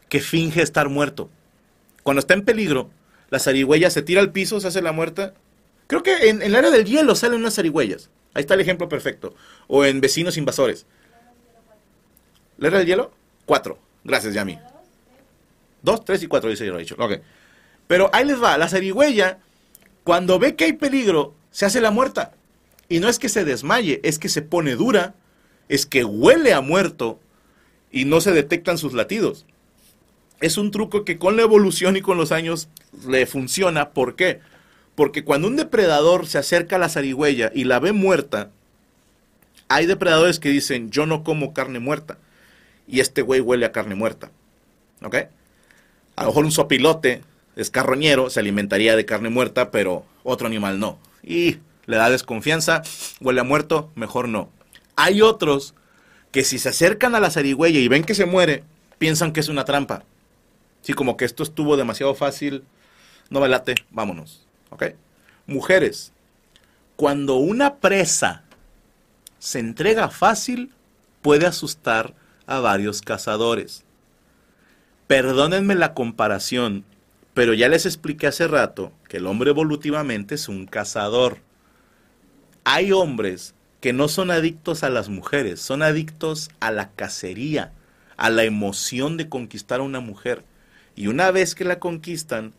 que 0.09 0.19
finge 0.19 0.63
estar 0.63 0.89
muerto. 0.89 1.31
Cuando 2.03 2.19
está 2.19 2.35
en 2.35 2.45
peligro, 2.45 2.91
la 3.31 3.39
zarigüeya 3.39 3.89
se 3.89 4.03
tira 4.03 4.21
al 4.21 4.33
piso, 4.33 4.59
se 4.59 4.67
hace 4.67 4.83
la 4.83 4.91
muerta. 4.91 5.33
Creo 5.87 6.03
que 6.03 6.29
en, 6.29 6.43
en 6.43 6.49
el 6.49 6.57
área 6.57 6.73
del 6.73 6.87
hielo 6.87 7.15
salen 7.15 7.39
unas 7.39 7.55
zarigüeyas. 7.55 8.11
Ahí 8.35 8.41
está 8.41 8.55
el 8.55 8.61
ejemplo 8.61 8.89
perfecto. 8.89 9.37
O 9.69 9.85
en 9.85 10.01
vecinos 10.01 10.37
invasores. 10.37 10.87
¿La 12.57 12.67
era 12.67 12.79
del 12.79 12.89
hielo? 12.89 13.13
Cuatro. 13.47 13.79
Gracias, 14.03 14.35
Yami. 14.35 14.59
Dos, 15.83 16.05
tres 16.05 16.21
y 16.25 16.27
cuatro, 16.27 16.51
dice 16.51 16.67
yo, 16.67 16.77
dicho. 16.79 16.97
Ok. 16.99 17.21
Pero 17.87 18.11
ahí 18.13 18.25
les 18.25 18.43
va. 18.43 18.59
La 18.59 18.69
zarigüeya, 18.69 19.39
cuando 20.03 20.41
ve 20.41 20.57
que 20.57 20.65
hay 20.65 20.73
peligro, 20.73 21.37
se 21.53 21.65
hace 21.65 21.81
la 21.81 21.93
muerta. 21.93 22.33
Y 22.89 22.99
no 22.99 23.09
es 23.09 23.21
que 23.21 23.29
se 23.29 23.45
desmaye, 23.45 24.01
es 24.03 24.19
que 24.19 24.29
se 24.29 24.43
pone 24.43 24.75
dura, 24.75 25.15
es 25.69 25.87
que 25.87 26.05
huele 26.05 26.53
a 26.53 26.61
muerto 26.61 27.19
y 27.91 28.05
no 28.05 28.21
se 28.21 28.33
detectan 28.33 28.79
sus 28.79 28.93
latidos. 28.93 29.47
Es 30.41 30.57
un 30.57 30.71
truco 30.71 31.05
que 31.05 31.19
con 31.19 31.37
la 31.37 31.43
evolución 31.43 31.97
y 31.97 32.01
con 32.01 32.17
los 32.17 32.33
años 32.33 32.69
le 33.07 33.27
funciona. 33.27 33.91
¿Por 33.91 34.15
qué? 34.15 34.41
Porque 34.95 35.25
cuando 35.25 35.49
un 35.49 35.57
depredador 35.57 36.27
se 36.27 36.39
acerca 36.39 36.77
a 36.77 36.79
la 36.79 36.89
zarigüeya 36.89 37.51
y 37.55 37.65
la 37.65 37.81
ve 37.81 37.93
muerta, 37.93 38.51
hay 39.69 39.87
depredadores 39.87 40.39
que 40.39 40.49
dicen, 40.49 40.91
yo 40.91 41.07
no 41.07 41.25
como 41.25 41.53
carne 41.53 41.79
muerta. 41.79 42.19
Y 42.87 43.01
este 43.01 43.23
güey 43.23 43.41
huele 43.41 43.67
a 43.67 43.73
carne 43.73 43.95
muerta. 43.95 44.31
¿Ok? 45.03 45.17
A 46.17 46.23
lo 46.23 46.29
mejor 46.29 46.45
un 46.45 46.53
sopilote 46.53 47.23
es 47.55 47.71
carroñero, 47.71 48.31
se 48.31 48.41
alimentaría 48.41 48.97
de 48.97 49.05
carne 49.05 49.29
muerta, 49.29 49.71
pero 49.71 50.05
otro 50.23 50.47
animal 50.47 50.79
no. 50.81 50.99
Y 51.23 51.59
le 51.87 51.97
da 51.97 52.11
desconfianza, 52.11 52.83
huele 53.21 53.41
a 53.41 53.45
muerto, 53.45 53.91
mejor 53.95 54.29
no. 54.29 54.51
Hay 55.01 55.23
otros 55.23 55.77
que 56.33 56.43
si 56.43 56.59
se 56.59 56.71
acercan 56.71 57.15
a 57.15 57.21
la 57.21 57.31
zarigüeya 57.31 57.79
y 57.79 57.87
ven 57.87 58.03
que 58.03 58.17
se 58.17 58.27
muere, 58.27 58.65
piensan 58.99 59.33
que 59.33 59.39
es 59.39 59.49
una 59.49 59.65
trampa. 59.65 60.03
Sí, 60.83 60.93
como 60.93 61.17
que 61.17 61.25
esto 61.25 61.45
estuvo 61.45 61.77
demasiado 61.77 62.17
fácil, 62.17 62.65
no 63.31 63.41
me 63.41 63.49
late, 63.49 63.77
vámonos. 63.91 64.45
¿Ok? 64.71 64.87
Mujeres, 65.47 66.13
cuando 66.97 67.37
una 67.37 67.77
presa 67.77 68.43
se 69.39 69.61
entrega 69.61 70.09
fácil, 70.09 70.73
puede 71.23 71.47
asustar 71.47 72.13
a 72.49 72.59
varios 72.59 73.01
cazadores. 73.01 73.85
Perdónenme 75.07 75.77
la 75.77 75.95
comparación, 75.95 76.85
pero 77.35 77.55
ya 77.55 77.69
les 77.69 77.87
expliqué 77.87 78.27
hace 78.27 78.49
rato 78.49 78.91
que 79.09 79.19
el 79.19 79.29
hombre 79.29 79.51
evolutivamente 79.51 80.35
es 80.35 80.49
un 80.49 80.67
cazador. 80.67 81.39
Hay 82.65 82.91
hombres 82.91 83.55
que 83.81 83.93
no 83.93 84.09
son 84.09 84.31
adictos 84.31 84.83
a 84.83 84.91
las 84.91 85.09
mujeres, 85.09 85.61
son 85.61 85.83
adictos 85.83 86.51
a 86.61 86.71
la 86.71 86.91
cacería, 86.91 87.73
a 88.17 88.31
la 88.31 88.45
emoción 88.45 89.17
de 89.17 89.29
conquistar 89.29 89.81
a 89.81 89.85
una 89.85 90.01
mujer. 90.01 90.45
Y 90.97 91.07
una 91.07 91.31
vez 91.31 91.55
que 91.55 91.65
la 91.65 91.79
conquistan, 91.79 92.53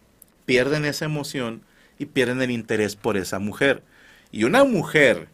pierden 0.45 0.85
esa 0.85 1.05
emoción 1.05 1.61
y 1.97 2.05
pierden 2.05 2.41
el 2.41 2.51
interés 2.51 2.95
por 2.95 3.17
esa 3.17 3.39
mujer. 3.39 3.83
Y 4.31 4.45
una 4.45 4.63
mujer 4.63 5.27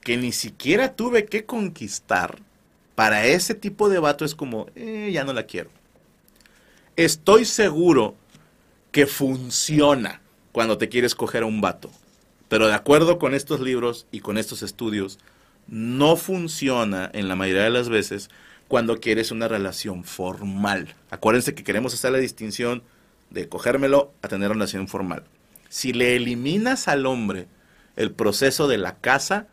que 0.00 0.16
ni 0.16 0.32
siquiera 0.32 0.94
tuve 0.94 1.26
que 1.26 1.44
conquistar, 1.44 2.38
para 2.94 3.26
ese 3.26 3.54
tipo 3.54 3.88
de 3.88 4.00
vato 4.00 4.24
es 4.24 4.34
como, 4.34 4.66
eh, 4.74 5.10
ya 5.12 5.22
no 5.22 5.32
la 5.32 5.44
quiero. 5.44 5.70
Estoy 6.96 7.44
seguro 7.44 8.16
que 8.90 9.06
funciona 9.06 10.20
cuando 10.50 10.78
te 10.78 10.88
quieres 10.88 11.14
coger 11.14 11.44
a 11.44 11.46
un 11.46 11.60
vato. 11.60 11.92
Pero 12.48 12.66
de 12.66 12.74
acuerdo 12.74 13.18
con 13.18 13.34
estos 13.34 13.60
libros 13.60 14.06
y 14.10 14.20
con 14.20 14.38
estos 14.38 14.62
estudios, 14.62 15.18
no 15.66 16.16
funciona 16.16 17.10
en 17.12 17.28
la 17.28 17.36
mayoría 17.36 17.64
de 17.64 17.70
las 17.70 17.88
veces 17.88 18.30
cuando 18.68 19.00
quieres 19.00 19.30
una 19.30 19.48
relación 19.48 20.04
formal. 20.04 20.94
Acuérdense 21.10 21.54
que 21.54 21.64
queremos 21.64 21.94
hacer 21.94 22.12
la 22.12 22.18
distinción 22.18 22.82
de 23.30 23.48
cogérmelo 23.48 24.12
a 24.22 24.28
tener 24.28 24.48
una 24.48 24.54
relación 24.54 24.88
formal. 24.88 25.24
Si 25.68 25.92
le 25.92 26.16
eliminas 26.16 26.88
al 26.88 27.06
hombre 27.06 27.46
el 27.96 28.10
proceso 28.12 28.68
de 28.68 28.78
la 28.78 28.96
casa, 28.96 29.46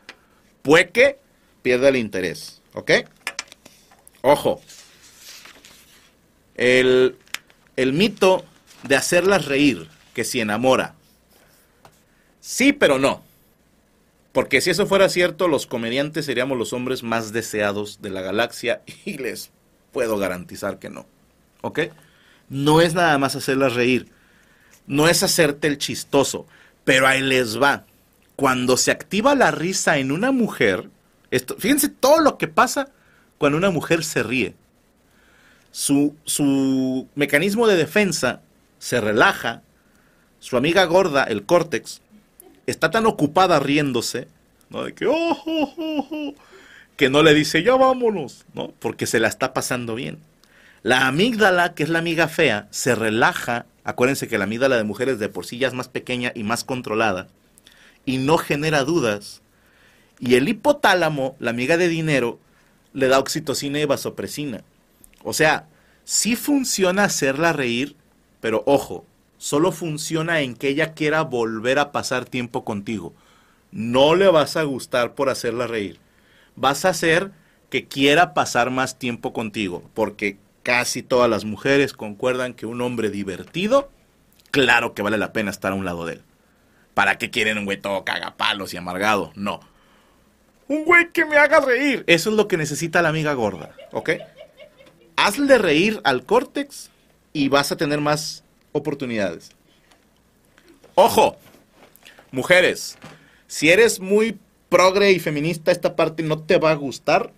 puede 0.61 0.89
que 0.89 1.19
pierda 1.61 1.89
el 1.89 1.97
interés. 1.97 2.61
¿Ok? 2.73 2.91
Ojo. 4.21 4.61
El, 6.55 7.17
el 7.75 7.93
mito 7.93 8.45
de 8.83 8.95
hacerlas 8.95 9.45
reír, 9.45 9.87
que 10.13 10.23
si 10.23 10.39
enamora. 10.39 10.95
Sí, 12.47 12.73
pero 12.73 12.99
no. 12.99 13.23
Porque 14.31 14.61
si 14.61 14.69
eso 14.69 14.85
fuera 14.85 15.09
cierto, 15.09 15.47
los 15.47 15.65
comediantes 15.65 16.27
seríamos 16.27 16.59
los 16.59 16.73
hombres 16.73 17.01
más 17.01 17.33
deseados 17.33 18.03
de 18.03 18.11
la 18.11 18.21
galaxia 18.21 18.83
y 19.05 19.17
les 19.17 19.49
puedo 19.91 20.19
garantizar 20.19 20.77
que 20.77 20.91
no. 20.91 21.07
¿Ok? 21.61 21.79
No 22.47 22.81
es 22.81 22.93
nada 22.93 23.17
más 23.17 23.35
hacerlas 23.35 23.73
reír. 23.73 24.11
No 24.85 25.07
es 25.07 25.23
hacerte 25.23 25.67
el 25.67 25.79
chistoso. 25.79 26.45
Pero 26.83 27.07
ahí 27.07 27.21
les 27.21 27.59
va. 27.59 27.87
Cuando 28.35 28.77
se 28.77 28.91
activa 28.91 29.33
la 29.33 29.49
risa 29.49 29.97
en 29.97 30.11
una 30.11 30.31
mujer, 30.31 30.87
esto, 31.31 31.55
fíjense 31.57 31.89
todo 31.89 32.19
lo 32.19 32.37
que 32.37 32.47
pasa 32.47 32.89
cuando 33.39 33.57
una 33.57 33.71
mujer 33.71 34.03
se 34.03 34.21
ríe. 34.21 34.53
Su, 35.71 36.15
su 36.25 37.07
mecanismo 37.15 37.65
de 37.65 37.75
defensa 37.75 38.43
se 38.77 39.01
relaja, 39.01 39.63
su 40.39 40.57
amiga 40.57 40.85
gorda, 40.85 41.23
el 41.23 41.43
córtex, 41.43 42.01
está 42.67 42.91
tan 42.91 43.05
ocupada 43.05 43.59
riéndose, 43.59 44.27
¿no? 44.69 44.83
De 44.83 44.93
que, 44.93 45.07
oh, 45.07 45.13
oh, 45.45 45.73
oh, 45.77 46.07
oh", 46.11 46.33
que 46.97 47.09
no 47.09 47.23
le 47.23 47.33
dice, 47.33 47.63
ya 47.63 47.75
vámonos, 47.75 48.45
¿no? 48.53 48.71
Porque 48.79 49.05
se 49.05 49.19
la 49.19 49.27
está 49.27 49.53
pasando 49.53 49.95
bien. 49.95 50.19
La 50.83 51.07
amígdala, 51.07 51.73
que 51.73 51.83
es 51.83 51.89
la 51.89 51.99
amiga 51.99 52.27
fea, 52.27 52.67
se 52.71 52.95
relaja. 52.95 53.65
Acuérdense 53.83 54.27
que 54.27 54.37
la 54.37 54.43
amígdala 54.43 54.77
de 54.77 54.83
mujeres 54.83 55.19
de 55.19 55.29
por 55.29 55.45
sí 55.45 55.57
ya 55.57 55.67
es 55.67 55.73
más 55.73 55.87
pequeña 55.89 56.31
y 56.35 56.43
más 56.43 56.63
controlada 56.63 57.27
y 58.05 58.19
no 58.19 58.37
genera 58.37 58.83
dudas. 58.83 59.41
Y 60.19 60.35
el 60.35 60.47
hipotálamo, 60.47 61.35
la 61.39 61.49
amiga 61.49 61.77
de 61.77 61.89
dinero, 61.89 62.39
le 62.93 63.07
da 63.07 63.19
oxitocina 63.19 63.79
y 63.79 63.85
vasopresina. 63.85 64.63
O 65.23 65.33
sea, 65.33 65.67
sí 66.03 66.35
funciona 66.35 67.03
hacerla 67.03 67.51
reír, 67.51 67.95
pero 68.39 68.63
ojo, 68.65 69.05
solo 69.45 69.71
funciona 69.71 70.41
en 70.41 70.55
que 70.55 70.69
ella 70.69 70.95
quiera 70.95 71.21
volver 71.21 71.77
a 71.77 71.91
pasar 71.91 72.25
tiempo 72.25 72.65
contigo. 72.65 73.13
No 73.69 74.15
le 74.15 74.27
vas 74.27 74.57
a 74.57 74.63
gustar 74.63 75.13
por 75.13 75.29
hacerla 75.29 75.67
reír. 75.67 75.99
Vas 76.55 76.83
a 76.83 76.89
hacer 76.89 77.29
que 77.69 77.85
quiera 77.85 78.33
pasar 78.33 78.71
más 78.71 78.97
tiempo 78.97 79.33
contigo, 79.33 79.83
porque 79.93 80.39
casi 80.63 81.03
todas 81.03 81.29
las 81.29 81.45
mujeres 81.45 81.93
concuerdan 81.93 82.55
que 82.55 82.65
un 82.65 82.81
hombre 82.81 83.11
divertido, 83.11 83.91
claro 84.49 84.95
que 84.95 85.03
vale 85.03 85.19
la 85.19 85.31
pena 85.31 85.51
estar 85.51 85.73
a 85.73 85.75
un 85.75 85.85
lado 85.85 86.07
de 86.07 86.13
él. 86.13 86.21
¿Para 86.95 87.19
qué 87.19 87.29
quieren 87.29 87.59
un 87.59 87.65
güey 87.65 87.79
todo 87.79 88.03
cagapalos 88.03 88.73
y 88.73 88.77
amargado? 88.77 89.31
No. 89.35 89.59
Un 90.67 90.85
güey 90.85 91.11
que 91.11 91.23
me 91.23 91.37
haga 91.37 91.59
reír. 91.59 92.03
Eso 92.07 92.31
es 92.31 92.35
lo 92.35 92.47
que 92.47 92.57
necesita 92.57 93.03
la 93.03 93.09
amiga 93.09 93.33
gorda, 93.33 93.75
¿ok? 93.91 94.09
Hazle 95.17 95.59
reír 95.59 96.01
al 96.03 96.25
córtex 96.25 96.89
y 97.31 97.49
vas 97.49 97.71
a 97.71 97.77
tener 97.77 98.01
más 98.01 98.44
oportunidades. 98.75 99.51
Ojo, 100.95 101.37
mujeres, 102.31 102.97
si 103.47 103.69
eres 103.69 103.99
muy 103.99 104.37
progre 104.69 105.11
y 105.11 105.19
feminista, 105.19 105.71
esta 105.71 105.95
parte 105.95 106.23
no 106.23 106.39
te 106.39 106.57
va 106.57 106.71
a 106.71 106.75
gustar, 106.75 107.31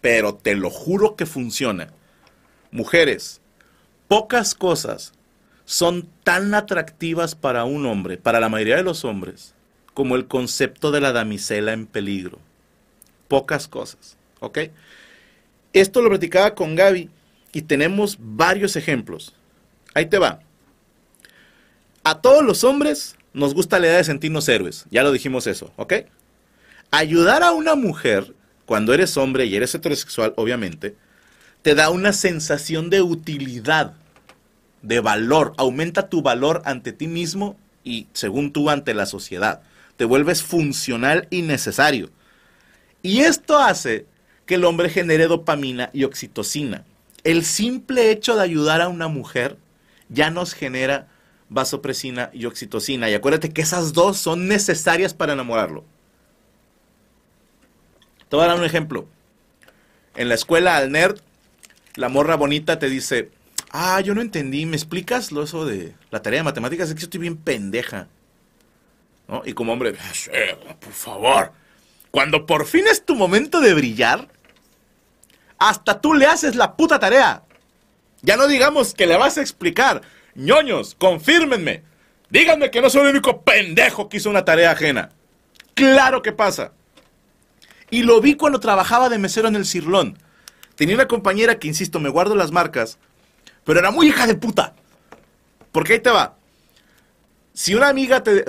pero 0.00 0.34
te 0.34 0.54
lo 0.54 0.70
juro 0.70 1.16
que 1.16 1.26
funciona. 1.26 1.88
Mujeres, 2.70 3.40
pocas 4.06 4.54
cosas 4.54 5.12
son 5.64 6.06
tan 6.24 6.54
atractivas 6.54 7.34
para 7.34 7.64
un 7.64 7.86
hombre, 7.86 8.18
para 8.18 8.40
la 8.40 8.50
mayoría 8.50 8.76
de 8.76 8.82
los 8.82 9.04
hombres, 9.04 9.54
como 9.94 10.16
el 10.16 10.26
concepto 10.26 10.90
de 10.90 11.00
la 11.00 11.12
damisela 11.12 11.72
en 11.72 11.86
peligro. 11.86 12.38
Pocas 13.28 13.66
cosas, 13.66 14.18
¿ok? 14.40 14.58
Esto 15.72 16.02
lo 16.02 16.10
platicaba 16.10 16.54
con 16.54 16.74
Gaby 16.74 17.08
y 17.52 17.62
tenemos 17.62 18.18
varios 18.20 18.76
ejemplos. 18.76 19.34
Ahí 19.94 20.06
te 20.06 20.18
va. 20.18 20.40
A 22.02 22.20
todos 22.20 22.44
los 22.44 22.64
hombres 22.64 23.16
nos 23.32 23.54
gusta 23.54 23.78
la 23.78 23.86
idea 23.86 23.96
de 23.96 24.04
sentirnos 24.04 24.48
héroes, 24.48 24.84
ya 24.90 25.02
lo 25.02 25.12
dijimos 25.12 25.46
eso, 25.46 25.72
¿ok? 25.76 25.94
Ayudar 26.90 27.42
a 27.42 27.52
una 27.52 27.74
mujer, 27.74 28.34
cuando 28.66 28.92
eres 28.92 29.16
hombre 29.16 29.46
y 29.46 29.56
eres 29.56 29.74
heterosexual, 29.74 30.34
obviamente, 30.36 30.96
te 31.62 31.74
da 31.74 31.90
una 31.90 32.12
sensación 32.12 32.90
de 32.90 33.02
utilidad, 33.02 33.94
de 34.82 35.00
valor, 35.00 35.54
aumenta 35.56 36.08
tu 36.08 36.22
valor 36.22 36.62
ante 36.66 36.92
ti 36.92 37.08
mismo 37.08 37.56
y 37.82 38.06
según 38.12 38.52
tú 38.52 38.68
ante 38.68 38.92
la 38.94 39.06
sociedad. 39.06 39.62
Te 39.96 40.04
vuelves 40.04 40.42
funcional 40.42 41.26
y 41.30 41.42
necesario. 41.42 42.10
Y 43.00 43.20
esto 43.20 43.58
hace 43.58 44.06
que 44.44 44.56
el 44.56 44.64
hombre 44.64 44.90
genere 44.90 45.26
dopamina 45.26 45.88
y 45.92 46.04
oxitocina. 46.04 46.84
El 47.22 47.44
simple 47.44 48.10
hecho 48.10 48.36
de 48.36 48.42
ayudar 48.42 48.82
a 48.82 48.88
una 48.88 49.08
mujer 49.08 49.56
ya 50.14 50.30
nos 50.30 50.54
genera 50.54 51.08
vasopresina 51.48 52.30
y 52.32 52.46
oxitocina. 52.46 53.10
Y 53.10 53.14
acuérdate 53.14 53.52
que 53.52 53.62
esas 53.62 53.92
dos 53.92 54.16
son 54.16 54.48
necesarias 54.48 55.12
para 55.12 55.34
enamorarlo. 55.34 55.84
Te 58.28 58.36
voy 58.36 58.44
a 58.46 58.48
dar 58.48 58.58
un 58.58 58.64
ejemplo. 58.64 59.06
En 60.16 60.28
la 60.28 60.34
escuela 60.34 60.76
al 60.76 60.90
nerd 60.90 61.20
la 61.96 62.08
morra 62.08 62.36
bonita 62.36 62.78
te 62.78 62.88
dice, 62.88 63.30
ah, 63.70 64.00
yo 64.00 64.14
no 64.14 64.20
entendí, 64.20 64.66
¿me 64.66 64.76
explicas 64.76 65.30
lo 65.30 65.42
eso 65.42 65.64
de 65.64 65.94
la 66.10 66.22
tarea 66.22 66.40
de 66.40 66.44
matemáticas? 66.44 66.88
Es 66.88 66.94
que 66.94 67.00
yo 67.02 67.06
estoy 67.06 67.20
bien 67.20 67.36
pendeja. 67.36 68.08
Y 69.44 69.52
como 69.52 69.72
hombre, 69.72 69.94
por 70.80 70.92
favor, 70.92 71.52
cuando 72.10 72.46
por 72.46 72.66
fin 72.66 72.86
es 72.88 73.04
tu 73.04 73.14
momento 73.14 73.60
de 73.60 73.74
brillar, 73.74 74.28
hasta 75.58 76.00
tú 76.00 76.14
le 76.14 76.26
haces 76.26 76.56
la 76.56 76.76
puta 76.76 76.98
tarea. 76.98 77.43
Ya 78.24 78.38
no 78.38 78.48
digamos 78.48 78.94
que 78.94 79.06
le 79.06 79.18
vas 79.18 79.36
a 79.36 79.42
explicar. 79.42 80.00
ñoños, 80.34 80.94
confírmenme. 80.94 81.82
Díganme 82.30 82.70
que 82.70 82.80
no 82.80 82.88
soy 82.88 83.02
el 83.02 83.08
único 83.08 83.42
pendejo 83.42 84.08
que 84.08 84.16
hizo 84.16 84.30
una 84.30 84.46
tarea 84.46 84.70
ajena. 84.70 85.10
Claro 85.74 86.22
que 86.22 86.32
pasa. 86.32 86.72
Y 87.90 88.02
lo 88.02 88.20
vi 88.22 88.34
cuando 88.34 88.60
trabajaba 88.60 89.10
de 89.10 89.18
mesero 89.18 89.46
en 89.48 89.56
el 89.56 89.66
Cirlón. 89.66 90.18
Tenía 90.74 90.94
una 90.94 91.06
compañera 91.06 91.58
que, 91.58 91.68
insisto, 91.68 92.00
me 92.00 92.08
guardo 92.08 92.34
las 92.34 92.50
marcas, 92.50 92.98
pero 93.62 93.78
era 93.78 93.90
muy 93.90 94.08
hija 94.08 94.26
de 94.26 94.34
puta. 94.34 94.74
Porque 95.70 95.92
ahí 95.92 96.00
te 96.00 96.10
va. 96.10 96.36
Si 97.52 97.74
una 97.74 97.88
amiga 97.88 98.22
te, 98.24 98.44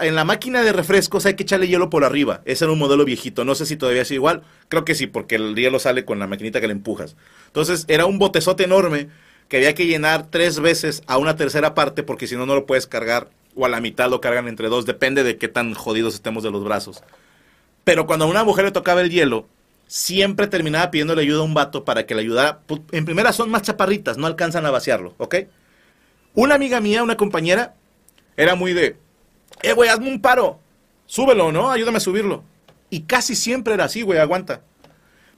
en 0.00 0.14
la 0.16 0.24
máquina 0.24 0.62
de 0.62 0.72
refrescos 0.72 1.26
hay 1.26 1.34
que 1.34 1.44
echarle 1.44 1.68
hielo 1.68 1.90
por 1.90 2.02
arriba. 2.02 2.40
Ese 2.44 2.64
era 2.64 2.72
un 2.72 2.78
modelo 2.78 3.04
viejito. 3.04 3.44
No 3.44 3.54
sé 3.54 3.66
si 3.66 3.76
todavía 3.76 4.02
es 4.02 4.10
igual. 4.10 4.42
Creo 4.68 4.84
que 4.84 4.96
sí, 4.96 5.06
porque 5.06 5.36
el 5.36 5.54
hielo 5.54 5.78
sale 5.78 6.04
con 6.04 6.18
la 6.18 6.26
maquinita 6.26 6.60
que 6.60 6.66
le 6.66 6.72
empujas. 6.72 7.14
Entonces 7.48 7.84
era 7.88 8.06
un 8.06 8.18
botezote 8.18 8.64
enorme 8.64 9.08
que 9.48 9.56
había 9.56 9.74
que 9.74 9.86
llenar 9.86 10.30
tres 10.30 10.60
veces 10.60 11.02
a 11.06 11.18
una 11.18 11.36
tercera 11.36 11.74
parte 11.74 12.02
porque 12.02 12.26
si 12.26 12.36
no, 12.36 12.46
no 12.46 12.54
lo 12.54 12.66
puedes 12.66 12.86
cargar. 12.86 13.28
O 13.56 13.66
a 13.66 13.68
la 13.68 13.80
mitad 13.80 14.08
lo 14.08 14.20
cargan 14.20 14.46
entre 14.46 14.68
dos. 14.68 14.86
Depende 14.86 15.24
de 15.24 15.36
qué 15.36 15.48
tan 15.48 15.74
jodidos 15.74 16.14
estemos 16.14 16.44
de 16.44 16.50
los 16.50 16.62
brazos. 16.62 17.02
Pero 17.82 18.06
cuando 18.06 18.26
a 18.26 18.28
una 18.28 18.44
mujer 18.44 18.66
le 18.66 18.70
tocaba 18.70 19.00
el 19.00 19.10
hielo, 19.10 19.46
siempre 19.88 20.46
terminaba 20.46 20.90
pidiéndole 20.90 21.22
ayuda 21.22 21.40
a 21.40 21.44
un 21.44 21.54
vato 21.54 21.84
para 21.84 22.06
que 22.06 22.14
le 22.14 22.20
ayudara. 22.20 22.60
En 22.92 23.04
primera 23.04 23.32
son 23.32 23.50
más 23.50 23.62
chaparritas, 23.62 24.16
no 24.16 24.26
alcanzan 24.26 24.66
a 24.66 24.70
vaciarlo, 24.70 25.14
¿ok? 25.18 25.36
Una 26.34 26.54
amiga 26.54 26.80
mía, 26.80 27.02
una 27.02 27.16
compañera, 27.16 27.74
era 28.36 28.54
muy 28.54 28.74
de, 28.74 28.96
eh, 29.62 29.72
güey, 29.72 29.88
hazme 29.88 30.08
un 30.08 30.20
paro, 30.20 30.60
súbelo, 31.06 31.50
¿no? 31.50 31.70
Ayúdame 31.70 31.96
a 31.96 32.00
subirlo. 32.00 32.44
Y 32.90 33.02
casi 33.02 33.34
siempre 33.34 33.74
era 33.74 33.84
así, 33.84 34.02
güey, 34.02 34.18
aguanta. 34.18 34.60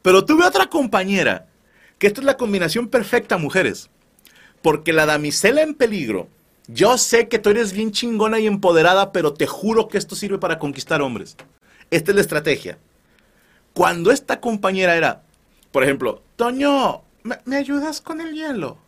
Pero 0.03 0.25
tuve 0.25 0.45
otra 0.45 0.67
compañera, 0.67 1.47
que 2.01 2.09
esta 2.09 2.21
es 2.21 2.25
la 2.25 2.37
combinación 2.37 2.89
perfecta, 2.89 3.39
mujeres. 3.39 3.91
Porque 4.61 4.93
la 4.93 5.07
damisela 5.07 5.63
en 5.63 5.75
peligro, 5.75 6.27
yo 6.67 6.99
sé 6.99 7.29
que 7.29 7.39
tú 7.39 7.51
eres 7.51 7.73
bien 7.73 7.93
chingona 7.93 8.41
y 8.41 8.49
empoderada, 8.49 9.13
pero 9.13 9.35
te 9.35 9.47
juro 9.47 9.87
que 9.87 9.99
esto 9.99 10.17
sirve 10.17 10.39
para 10.39 10.59
conquistar 10.59 11.01
hombres. 11.01 11.37
Esta 11.91 12.11
es 12.11 12.15
la 12.17 12.21
estrategia 12.23 12.79
cuando 13.73 14.11
esta 14.11 14.41
compañera 14.41 14.97
era, 14.97 15.23
por 15.73 15.83
ejemplo, 15.85 16.23
Toño, 16.37 17.03
¿me, 17.23 17.57
ayudas 17.57 18.01
con 18.01 18.21
el 18.21 18.35
hielo? 18.35 18.79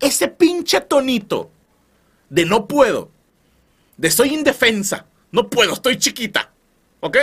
Ese 0.00 0.28
pinche 0.28 0.80
tonito 0.80 1.50
de 2.28 2.44
no 2.46 2.66
puedo, 2.66 3.10
de 3.96 4.10
soy 4.10 4.34
indefensa, 4.34 5.06
no 5.30 5.48
puedo, 5.48 5.74
estoy 5.74 5.98
chiquita, 5.98 6.52
¿ok? 7.00 7.18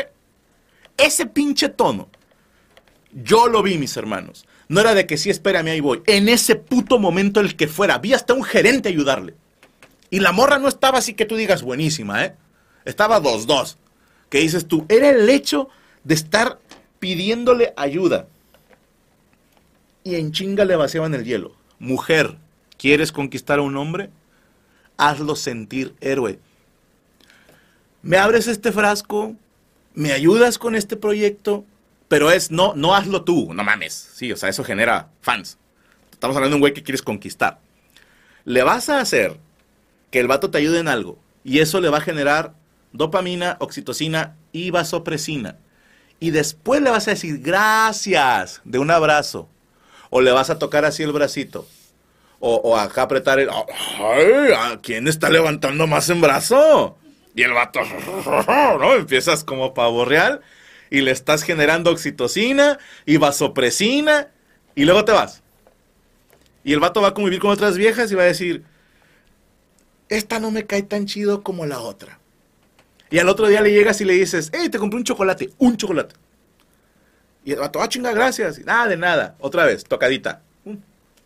Ese 0.98 1.26
pinche 1.26 1.70
tono, 1.70 2.10
yo 3.12 3.48
lo 3.48 3.64
vi, 3.64 3.78
mis 3.78 3.98
hermanos. 3.98 4.46
No 4.70 4.80
era 4.80 4.94
de 4.94 5.08
que 5.08 5.18
sí, 5.18 5.32
espérame, 5.32 5.72
ahí 5.72 5.80
voy. 5.82 6.04
En 6.06 6.30
ese 6.30 6.56
puto 6.56 7.00
momento, 7.00 7.40
el 7.40 7.56
que 7.56 7.68
fuera, 7.68 7.98
vi 7.98 8.14
hasta 8.14 8.36
un 8.36 8.44
gerente 8.44 8.88
ayudarle. 8.88 9.34
Y 10.12 10.20
la 10.20 10.32
morra 10.32 10.60
no 10.60 10.68
estaba 10.68 11.00
así 11.00 11.16
que 11.16 11.26
tú 11.26 11.36
digas 11.36 11.64
buenísima, 11.64 12.24
¿eh? 12.24 12.36
Estaba 12.86 13.20
dos, 13.20 13.48
dos. 13.48 13.80
¿Qué 14.30 14.40
dices 14.40 14.68
tú? 14.68 14.86
Era 14.88 15.10
el 15.10 15.28
hecho 15.28 15.70
de 16.04 16.14
estar 16.14 16.60
pidiéndole 17.00 17.74
ayuda. 17.78 18.28
Y 20.04 20.16
en 20.16 20.32
chinga 20.32 20.66
le 20.66 20.76
vaciaban 20.76 21.16
el 21.16 21.26
hielo. 21.26 21.56
Mujer, 21.80 22.38
¿quieres 22.78 23.12
conquistar 23.12 23.58
a 23.58 23.64
un 23.64 23.76
hombre? 23.76 24.12
Hazlo 24.98 25.36
sentir 25.36 25.96
héroe. 26.00 26.40
¿Me 28.04 28.18
abres 28.18 28.48
este 28.48 28.72
frasco? 28.72 29.36
¿Me 29.96 30.14
ayudas 30.14 30.60
con 30.60 30.76
este 30.76 30.96
proyecto? 30.96 31.66
Pero 32.10 32.32
es, 32.32 32.52
no, 32.52 32.74
no 32.76 32.94
hazlo 32.94 33.24
tú, 33.24 33.54
no 33.54 33.64
mames. 33.64 33.94
Sí, 34.14 34.32
o 34.34 34.36
sea, 34.36 34.50
eso 34.50 34.66
genera 34.66 35.10
fans. 35.22 35.58
Estamos 36.12 36.36
hablando 36.36 36.56
de 36.56 36.58
un 36.58 36.62
güey 36.62 36.74
que 36.74 36.84
quieres 36.84 37.02
conquistar. 37.02 37.60
Le 38.44 38.64
vas 38.64 38.90
a 38.90 39.00
hacer 39.00 39.38
que 40.12 40.20
el 40.20 40.28
vato 40.28 40.52
te 40.52 40.58
ayude 40.58 40.80
en 40.80 40.90
algo. 40.90 41.18
Y 41.46 41.60
eso 41.60 41.80
le 41.80 41.88
va 41.88 42.00
a 42.00 42.02
generar 42.02 42.54
dopamina, 42.92 43.56
oxitocina 43.62 44.36
y 44.52 44.72
vasopresina 44.72 45.56
y 46.20 46.32
después 46.32 46.82
le 46.82 46.90
vas 46.90 47.08
a 47.08 47.12
decir 47.12 47.40
gracias 47.40 48.62
de 48.66 48.80
un 48.80 48.92
abrazo. 48.92 49.48
O 50.10 50.22
le 50.22 50.32
vas 50.32 50.50
a 50.50 50.60
tocar 50.60 50.86
así 50.86 51.04
el 51.04 51.12
bracito. 51.12 51.68
O, 52.40 52.56
o 52.56 52.78
acá 52.78 53.04
apretar 53.04 53.40
el... 53.40 53.50
¡Ay! 53.50 54.80
¿Quién 54.82 55.08
está 55.08 55.30
levantando 55.30 55.88
más 55.88 56.10
en 56.10 56.22
brazo? 56.22 56.98
Y 57.36 57.44
el 57.44 57.54
vato... 57.54 57.80
¿no? 58.80 58.96
Empiezas 58.96 59.44
como 59.44 59.74
pavo 59.74 60.04
real 60.06 60.42
y 60.90 61.02
le 61.02 61.12
estás 61.12 61.44
generando 61.44 61.92
oxitocina 61.92 62.80
y 63.06 63.18
vasopresina 63.18 64.30
y 64.76 64.86
luego 64.86 65.06
te 65.06 65.12
vas. 65.12 65.42
Y 66.64 66.74
el 66.74 66.80
vato 66.80 67.02
va 67.02 67.10
a 67.10 67.14
convivir 67.14 67.40
con 67.40 67.52
otras 67.52 67.78
viejas 67.78 68.12
y 68.12 68.16
va 68.16 68.24
a 68.24 68.28
decir, 68.28 68.64
esta 70.10 70.40
no 70.40 70.52
me 70.52 70.66
cae 70.66 70.84
tan 70.84 71.06
chido 71.06 71.44
como 71.44 71.66
la 71.66 71.80
otra. 71.80 72.20
Y 73.10 73.20
al 73.20 73.30
otro 73.30 73.48
día 73.48 73.62
le 73.62 73.72
llegas 73.72 74.02
y 74.02 74.06
le 74.06 74.14
dices, 74.14 74.52
hey, 74.54 74.70
te 74.70 74.78
compré 74.78 74.98
un 74.98 75.04
chocolate, 75.04 75.52
un 75.58 75.78
chocolate. 75.78 76.16
Y 77.44 77.54
el 77.54 77.60
vato, 77.60 77.82
ah, 77.82 77.88
chinga, 77.88 78.12
gracias. 78.12 78.64
nada 78.66 78.88
de 78.88 78.98
nada. 78.98 79.36
Otra 79.40 79.66
vez, 79.66 79.84
tocadita. 79.84 80.42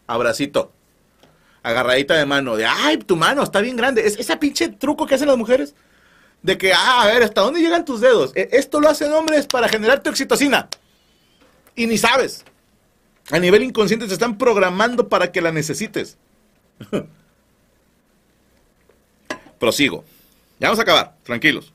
abracito. 0.07 0.71
Agarradita 1.63 2.15
de 2.15 2.25
mano. 2.25 2.55
De, 2.55 2.65
ay, 2.65 2.97
tu 2.97 3.15
mano 3.15 3.43
está 3.43 3.61
bien 3.61 3.75
grande. 3.75 4.05
Es 4.05 4.17
ese 4.17 4.37
pinche 4.37 4.69
truco 4.69 5.05
que 5.05 5.15
hacen 5.15 5.27
las 5.27 5.37
mujeres. 5.37 5.75
De 6.43 6.57
que, 6.57 6.73
ah, 6.73 7.03
a 7.03 7.07
ver, 7.07 7.23
¿hasta 7.23 7.41
dónde 7.41 7.61
llegan 7.61 7.85
tus 7.85 8.01
dedos? 8.01 8.33
E, 8.35 8.49
esto 8.51 8.81
lo 8.81 8.89
hacen 8.89 9.11
hombres 9.13 9.47
para 9.47 9.69
generarte 9.69 10.09
oxitocina. 10.09 10.69
Y 11.73 11.87
ni 11.87 11.97
sabes. 11.97 12.43
A 13.31 13.39
nivel 13.39 13.63
inconsciente 13.63 14.05
te 14.07 14.13
están 14.13 14.37
programando 14.37 15.07
para 15.07 15.31
que 15.31 15.41
la 15.41 15.53
necesites. 15.53 16.17
Prosigo. 19.59 20.03
Ya 20.59 20.67
vamos 20.67 20.79
a 20.79 20.83
acabar, 20.83 21.15
tranquilos. 21.23 21.73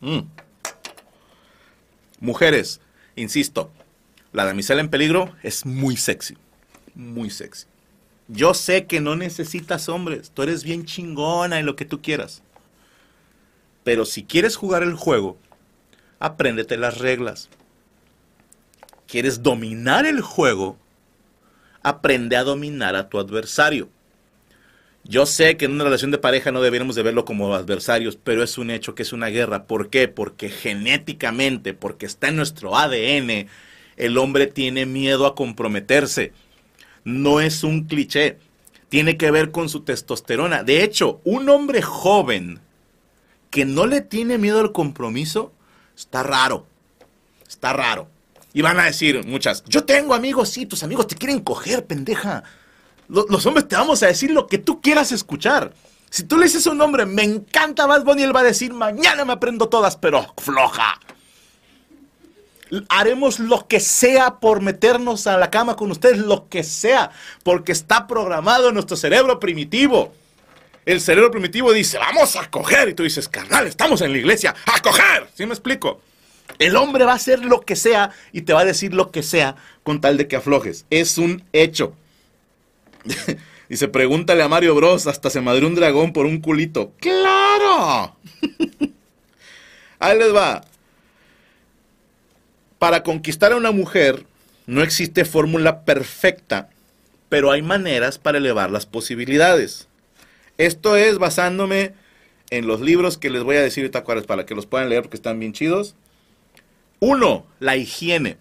Mm. 0.00 0.20
Mujeres, 2.20 2.80
insisto, 3.16 3.70
la 4.32 4.44
damisela 4.44 4.82
en 4.82 4.90
peligro 4.90 5.34
es 5.42 5.64
muy 5.64 5.96
sexy. 5.96 6.36
Muy 6.94 7.30
sexy. 7.30 7.66
Yo 8.28 8.52
sé 8.52 8.86
que 8.86 9.00
no 9.00 9.16
necesitas 9.16 9.88
hombres. 9.88 10.30
Tú 10.32 10.42
eres 10.42 10.62
bien 10.62 10.84
chingona 10.84 11.58
en 11.58 11.64
lo 11.64 11.76
que 11.76 11.86
tú 11.86 12.02
quieras. 12.02 12.42
Pero 13.84 14.04
si 14.04 14.24
quieres 14.24 14.56
jugar 14.56 14.82
el 14.82 14.94
juego, 14.94 15.38
apréndete 16.18 16.76
las 16.76 16.98
reglas. 16.98 17.48
¿Quieres 19.06 19.42
dominar 19.42 20.04
el 20.04 20.20
juego? 20.20 20.76
Aprende 21.82 22.36
a 22.36 22.44
dominar 22.44 22.96
a 22.96 23.08
tu 23.08 23.18
adversario. 23.18 23.88
Yo 25.04 25.24
sé 25.24 25.56
que 25.56 25.64
en 25.64 25.72
una 25.72 25.84
relación 25.84 26.10
de 26.10 26.18
pareja 26.18 26.52
no 26.52 26.60
deberíamos 26.60 26.94
de 26.94 27.02
verlo 27.02 27.24
como 27.24 27.54
adversarios, 27.54 28.18
pero 28.22 28.42
es 28.42 28.58
un 28.58 28.70
hecho 28.70 28.94
que 28.94 29.02
es 29.02 29.14
una 29.14 29.28
guerra. 29.28 29.64
¿Por 29.64 29.88
qué? 29.88 30.06
Porque 30.06 30.50
genéticamente, 30.50 31.72
porque 31.72 32.04
está 32.04 32.28
en 32.28 32.36
nuestro 32.36 32.76
ADN, 32.76 33.48
el 33.96 34.18
hombre 34.18 34.46
tiene 34.48 34.84
miedo 34.84 35.26
a 35.26 35.34
comprometerse. 35.34 36.32
No 37.04 37.40
es 37.40 37.64
un 37.64 37.84
cliché. 37.84 38.36
tiene 38.90 39.16
que 39.16 39.30
ver 39.30 39.50
con 39.50 39.68
su 39.68 39.80
testosterona. 39.80 40.62
De 40.62 40.82
hecho, 40.84 41.20
un 41.24 41.48
hombre 41.48 41.82
joven 41.82 42.60
que 43.50 43.64
no 43.64 43.86
le 43.86 44.00
tiene 44.00 44.38
miedo 44.38 44.60
al 44.60 44.72
compromiso, 44.72 45.52
está 45.96 46.22
raro. 46.22 46.66
Está 47.48 47.72
raro. 47.72 48.08
Y 48.52 48.62
van 48.62 48.80
a 48.80 48.84
decir 48.84 49.26
muchas, 49.26 49.64
yo 49.66 49.84
tengo 49.84 50.14
amigos, 50.14 50.48
sí, 50.48 50.66
tus 50.66 50.82
amigos 50.82 51.06
te 51.06 51.16
quieren 51.16 51.40
coger, 51.40 51.86
pendeja. 51.86 52.44
Los, 53.08 53.46
hombres 53.46 53.68
te 53.68 53.76
vamos 53.76 54.02
a 54.02 54.06
decir 54.06 54.30
lo 54.30 54.46
que 54.46 54.58
tú 54.58 54.80
quieras 54.80 55.12
escuchar. 55.12 55.72
Si 56.10 56.24
tú 56.24 56.36
le 56.36 56.44
dices 56.44 56.66
a 56.66 56.70
un 56.70 56.80
hombre, 56.80 57.06
me 57.06 57.22
encanta 57.22 57.86
Bad 57.86 58.04
Bunny, 58.04 58.22
él 58.22 58.34
va 58.34 58.40
a 58.40 58.44
decir, 58.44 58.72
mañana 58.72 59.24
me 59.24 59.32
aprendo 59.32 59.68
todas, 59.68 59.96
pero 59.96 60.34
floja. 60.38 61.00
Haremos 62.90 63.38
lo 63.38 63.66
que 63.66 63.80
sea 63.80 64.40
por 64.40 64.60
meternos 64.60 65.26
a 65.26 65.38
la 65.38 65.50
cama 65.50 65.76
con 65.76 65.90
ustedes, 65.90 66.18
lo 66.18 66.48
que 66.48 66.64
sea, 66.64 67.10
porque 67.42 67.72
está 67.72 68.06
programado 68.06 68.68
en 68.68 68.74
nuestro 68.74 68.96
cerebro 68.96 69.40
primitivo. 69.40 70.12
El 70.88 71.02
cerebro 71.02 71.30
primitivo 71.30 71.70
dice, 71.70 71.98
vamos 71.98 72.34
a 72.36 72.48
coger. 72.48 72.88
Y 72.88 72.94
tú 72.94 73.02
dices, 73.02 73.28
carnal, 73.28 73.66
estamos 73.66 74.00
en 74.00 74.10
la 74.10 74.16
iglesia, 74.16 74.54
a 74.64 74.80
coger. 74.80 75.28
¿Sí 75.34 75.44
me 75.44 75.52
explico? 75.52 76.00
El 76.58 76.76
hombre 76.76 77.04
va 77.04 77.12
a 77.12 77.16
hacer 77.16 77.44
lo 77.44 77.60
que 77.60 77.76
sea 77.76 78.10
y 78.32 78.40
te 78.40 78.54
va 78.54 78.60
a 78.60 78.64
decir 78.64 78.94
lo 78.94 79.10
que 79.10 79.22
sea 79.22 79.56
con 79.82 80.00
tal 80.00 80.16
de 80.16 80.28
que 80.28 80.36
aflojes. 80.36 80.86
Es 80.88 81.18
un 81.18 81.44
hecho. 81.52 81.92
Dice, 83.68 83.88
pregúntale 83.88 84.42
a 84.42 84.48
Mario 84.48 84.74
Bros. 84.74 85.06
Hasta 85.06 85.28
se 85.28 85.42
madrió 85.42 85.68
un 85.68 85.74
dragón 85.74 86.14
por 86.14 86.24
un 86.24 86.40
culito. 86.40 86.94
¡Claro! 87.00 88.16
Ahí 89.98 90.18
les 90.18 90.34
va. 90.34 90.64
Para 92.78 93.02
conquistar 93.02 93.52
a 93.52 93.56
una 93.56 93.72
mujer 93.72 94.24
no 94.64 94.82
existe 94.82 95.26
fórmula 95.26 95.84
perfecta, 95.84 96.70
pero 97.28 97.50
hay 97.52 97.60
maneras 97.60 98.16
para 98.16 98.38
elevar 98.38 98.70
las 98.70 98.86
posibilidades. 98.86 99.87
Esto 100.58 100.96
es 100.96 101.18
basándome 101.18 101.94
en 102.50 102.66
los 102.66 102.80
libros 102.80 103.16
que 103.16 103.30
les 103.30 103.44
voy 103.44 103.56
a 103.56 103.62
decir 103.62 103.84
ahorita 103.84 104.04
cuáles 104.04 104.26
para 104.26 104.44
que 104.44 104.54
los 104.54 104.66
puedan 104.66 104.88
leer 104.88 105.02
porque 105.02 105.16
están 105.16 105.38
bien 105.38 105.52
chidos. 105.52 105.94
Uno, 107.00 107.46
la 107.60 107.76
higiene. 107.76 108.38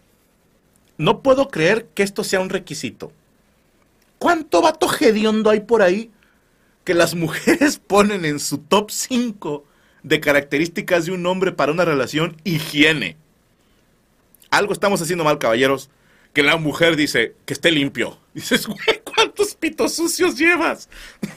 No 0.98 1.22
puedo 1.22 1.50
creer 1.50 1.88
que 1.94 2.02
esto 2.02 2.24
sea 2.24 2.40
un 2.40 2.50
requisito. 2.50 3.12
¿Cuánto 4.18 4.64
vato 4.64 4.90
hediondo 5.00 5.52
hay 5.52 5.60
por 5.60 5.84
ahí 5.84 6.10
que 6.84 6.96
las 6.96 7.14
mujeres 7.14 7.78
ponen 7.88 8.26
en 8.26 8.40
su 8.40 8.58
top 8.58 8.90
5 8.90 9.64
de 10.02 10.20
características 10.20 11.06
de 11.06 11.12
un 11.12 11.26
hombre 11.28 11.52
para 11.52 11.72
una 11.72 11.86
relación 11.86 12.36
higiene? 12.44 13.16
Algo 14.50 14.74
estamos 14.74 15.02
haciendo 15.02 15.24
mal, 15.24 15.38
caballeros. 15.38 15.90
Que 16.34 16.42
la 16.44 16.58
mujer 16.58 16.96
dice 16.96 17.36
que 17.46 17.54
esté 17.54 17.72
limpio. 17.72 18.18
Dices, 18.34 18.66
güey, 18.66 19.02
¿cuántos 19.04 19.56
pitos 19.56 19.94
sucios 19.94 20.36
llevas? 20.38 20.90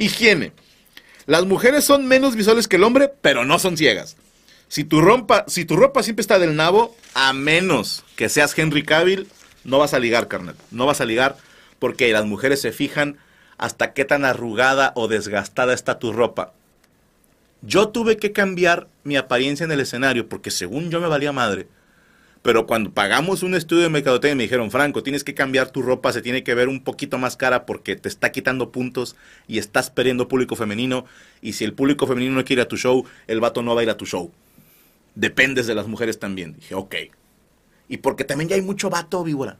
higiene. 0.00 0.52
Las 1.26 1.44
mujeres 1.44 1.84
son 1.84 2.06
menos 2.06 2.34
visuales 2.34 2.66
que 2.66 2.76
el 2.76 2.84
hombre, 2.84 3.12
pero 3.20 3.44
no 3.44 3.58
son 3.58 3.76
ciegas. 3.76 4.16
Si 4.66 4.84
tu, 4.84 5.00
ropa 5.00 5.44
siempre 5.46 6.20
está 6.20 6.38
del 6.38 6.56
nabo, 6.56 6.96
a 7.14 7.32
menos 7.32 8.04
que 8.16 8.28
seas 8.28 8.56
Henry 8.56 8.82
Cavill, 8.82 9.28
no 9.64 9.78
vas 9.78 9.94
a 9.94 9.98
ligar, 9.98 10.26
carnal. 10.26 10.56
No 10.70 10.86
vas 10.86 11.00
a 11.00 11.04
ligar 11.04 11.36
porque 11.78 12.12
las 12.12 12.24
mujeres 12.24 12.60
se 12.60 12.72
fijan 12.72 13.18
hasta 13.58 13.92
qué 13.92 14.04
tan 14.04 14.24
arrugada 14.24 14.92
o 14.96 15.06
desgastada 15.06 15.74
está 15.74 15.98
tu 15.98 16.12
ropa. 16.12 16.52
Yo 17.62 17.88
tuve 17.88 18.16
que 18.16 18.32
cambiar 18.32 18.88
mi 19.04 19.16
apariencia 19.16 19.64
en 19.64 19.72
el 19.72 19.80
escenario 19.80 20.28
porque 20.28 20.50
según 20.50 20.90
yo 20.90 21.00
me 21.00 21.08
valía 21.08 21.32
madre. 21.32 21.66
Pero 22.42 22.66
cuando 22.66 22.92
pagamos 22.92 23.42
un 23.42 23.54
estudio 23.54 23.82
de 23.82 23.90
mercadotecnia 23.90 24.34
me 24.34 24.42
dijeron, 24.44 24.70
Franco, 24.70 25.02
tienes 25.02 25.24
que 25.24 25.34
cambiar 25.34 25.70
tu 25.70 25.82
ropa, 25.82 26.12
se 26.12 26.22
tiene 26.22 26.42
que 26.42 26.54
ver 26.54 26.68
un 26.68 26.82
poquito 26.82 27.18
más 27.18 27.36
cara 27.36 27.66
porque 27.66 27.96
te 27.96 28.08
está 28.08 28.32
quitando 28.32 28.72
puntos 28.72 29.14
y 29.46 29.58
estás 29.58 29.90
perdiendo 29.90 30.28
público 30.28 30.56
femenino. 30.56 31.04
Y 31.42 31.52
si 31.52 31.64
el 31.64 31.74
público 31.74 32.06
femenino 32.06 32.34
no 32.34 32.44
quiere 32.44 32.62
ir 32.62 32.66
a 32.66 32.68
tu 32.68 32.76
show, 32.76 33.04
el 33.26 33.40
vato 33.40 33.62
no 33.62 33.74
va 33.74 33.82
a 33.82 33.84
ir 33.84 33.90
a 33.90 33.96
tu 33.96 34.06
show. 34.06 34.32
Dependes 35.14 35.66
de 35.66 35.74
las 35.74 35.86
mujeres 35.86 36.18
también. 36.18 36.54
Dije, 36.54 36.74
ok. 36.74 36.94
Y 37.88 37.98
porque 37.98 38.24
también 38.24 38.48
ya 38.48 38.56
hay 38.56 38.62
mucho 38.62 38.88
vato, 38.88 39.22
víbora. 39.22 39.58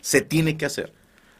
Se 0.00 0.22
tiene 0.22 0.56
que 0.56 0.66
hacer 0.66 0.92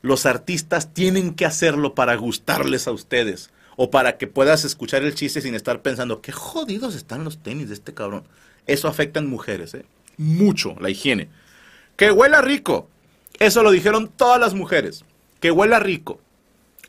los 0.02 0.26
artistas 0.26 0.92
tienen 0.92 1.34
que 1.34 1.46
hacerlo 1.46 1.94
para 1.94 2.16
gustarles 2.16 2.86
a 2.88 2.92
ustedes 2.92 3.50
o 3.76 3.90
para 3.90 4.18
que 4.18 4.26
puedas 4.26 4.64
escuchar 4.64 5.02
el 5.02 5.14
chiste 5.14 5.40
sin 5.40 5.54
estar 5.54 5.80
pensando, 5.80 6.20
qué 6.20 6.32
jodidos 6.32 6.94
están 6.94 7.24
los 7.24 7.38
tenis 7.38 7.68
de 7.68 7.74
este 7.74 7.94
cabrón. 7.94 8.24
Eso 8.66 8.88
afecta 8.88 9.20
en 9.20 9.30
mujeres, 9.30 9.74
¿eh? 9.74 9.86
Mucho, 10.16 10.76
la 10.80 10.90
higiene. 10.90 11.28
Que 11.96 12.10
huela 12.10 12.40
rico. 12.40 12.88
Eso 13.38 13.62
lo 13.62 13.70
dijeron 13.70 14.08
todas 14.08 14.40
las 14.40 14.54
mujeres. 14.54 15.04
Que 15.40 15.50
huela 15.50 15.78
rico. 15.80 16.20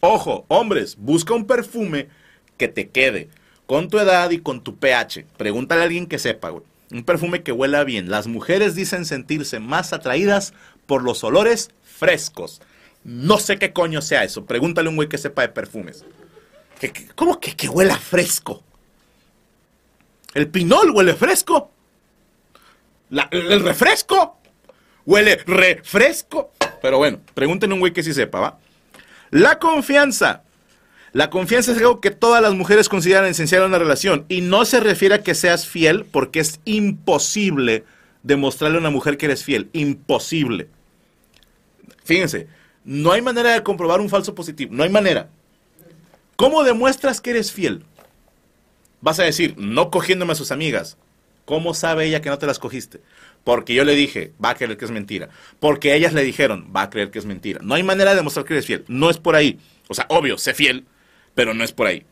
Ojo, 0.02 0.46
hombres, 0.48 0.98
busca 0.98 1.34
un 1.34 1.48
perfume 1.48 2.10
que 2.58 2.68
te 2.68 2.90
quede 2.90 3.30
con 3.66 3.90
tu 3.90 4.00
edad 4.00 4.30
y 4.32 4.40
con 4.40 4.64
tu 4.64 4.78
pH. 4.78 5.26
Pregúntale 5.38 5.82
a 5.82 5.86
alguien 5.86 6.08
que 6.08 6.20
sepa, 6.20 6.50
güey. 6.50 6.64
Un 6.92 7.04
perfume 7.04 7.42
que 7.42 7.52
huela 7.52 7.84
bien. 7.84 8.12
Las 8.12 8.28
mujeres 8.28 8.76
dicen 8.76 9.06
sentirse 9.06 9.60
más 9.60 9.94
atraídas 9.94 10.54
por 10.86 11.04
los 11.04 11.24
olores 11.24 11.72
frescos. 11.82 12.62
No 13.04 13.40
sé 13.40 13.58
qué 13.58 13.74
coño 13.74 14.02
sea 14.02 14.24
eso. 14.24 14.46
Pregúntale 14.46 14.88
a 14.88 14.90
un 14.92 14.96
güey 14.96 15.10
que 15.10 15.18
sepa 15.18 15.42
de 15.42 15.50
perfumes. 15.50 16.06
cómo 17.16 17.40
que, 17.40 17.56
que 17.56 17.68
huela 17.68 17.98
fresco? 17.98 18.62
¿El 20.34 20.50
pinol 20.50 20.92
huele 20.92 21.14
fresco? 21.14 21.72
¿El 23.32 23.62
refresco? 23.62 24.40
¿Huele 25.06 25.36
refresco? 25.46 26.52
Pero 26.82 26.98
bueno, 26.98 27.20
pregúntenle 27.34 27.74
a 27.74 27.76
un 27.76 27.80
güey 27.80 27.94
que 27.94 28.04
sí 28.04 28.14
sepa, 28.14 28.40
¿va? 28.40 28.60
La 29.30 29.60
confianza. 29.60 30.44
La 31.12 31.30
confianza 31.30 31.72
es 31.72 31.78
algo 31.78 32.02
que 32.02 32.12
todas 32.12 32.42
las 32.42 32.54
mujeres 32.54 32.90
consideran 32.90 33.26
esencial 33.26 33.62
en 33.62 33.70
una 33.70 33.80
relación. 33.80 34.26
Y 34.30 34.42
no 34.42 34.66
se 34.66 34.80
refiere 34.80 35.16
a 35.16 35.24
que 35.24 35.36
seas 35.36 35.68
fiel 35.68 36.06
porque 36.06 36.40
es 36.40 36.60
imposible 36.66 37.84
demostrarle 38.24 38.78
a 38.78 38.80
una 38.80 38.90
mujer 38.90 39.18
que 39.18 39.28
eres 39.28 39.44
fiel. 39.44 39.70
Imposible. 39.74 40.70
Fíjense, 42.04 42.48
no 42.84 43.12
hay 43.12 43.22
manera 43.22 43.54
de 43.54 43.64
comprobar 43.64 44.02
un 44.02 44.10
falso 44.10 44.34
positivo. 44.34 44.74
No 44.74 44.84
hay 44.84 44.90
manera. 44.90 45.30
¿Cómo 46.36 46.64
demuestras 46.64 47.22
que 47.22 47.30
eres 47.30 47.52
fiel? 47.52 47.86
Vas 49.02 49.20
a 49.20 49.24
decir, 49.24 49.56
no 49.58 49.92
cogiéndome 49.92 50.32
a 50.32 50.36
sus 50.36 50.52
amigas. 50.52 50.98
¿Cómo 51.46 51.74
sabe 51.74 52.06
ella 52.06 52.22
que 52.22 52.30
no 52.30 52.38
te 52.38 52.46
las 52.46 52.60
cogiste? 52.60 53.02
Porque 53.44 53.74
yo 53.74 53.84
le 53.84 53.96
dije, 53.96 54.32
va 54.44 54.52
a 54.52 54.56
creer 54.56 54.78
que 54.78 54.86
es 54.86 54.92
mentira. 54.92 55.30
Porque 55.60 55.94
ellas 55.96 56.14
le 56.14 56.24
dijeron, 56.24 56.72
va 56.74 56.84
a 56.84 56.90
creer 56.90 57.12
que 57.12 57.20
es 57.20 57.26
mentira. 57.26 57.60
No 57.62 57.76
hay 57.76 57.84
manera 57.84 58.12
de 58.12 58.18
demostrar 58.18 58.46
que 58.46 58.54
eres 58.54 58.66
fiel. 58.66 58.86
No 58.88 59.10
es 59.10 59.18
por 59.18 59.36
ahí. 59.36 59.60
O 59.90 59.94
sea, 59.94 60.06
obvio, 60.10 60.38
sé 60.38 60.54
fiel, 60.54 60.86
pero 61.36 61.54
no 61.54 61.64
es 61.64 61.74
por 61.74 61.88
ahí. 61.88 62.06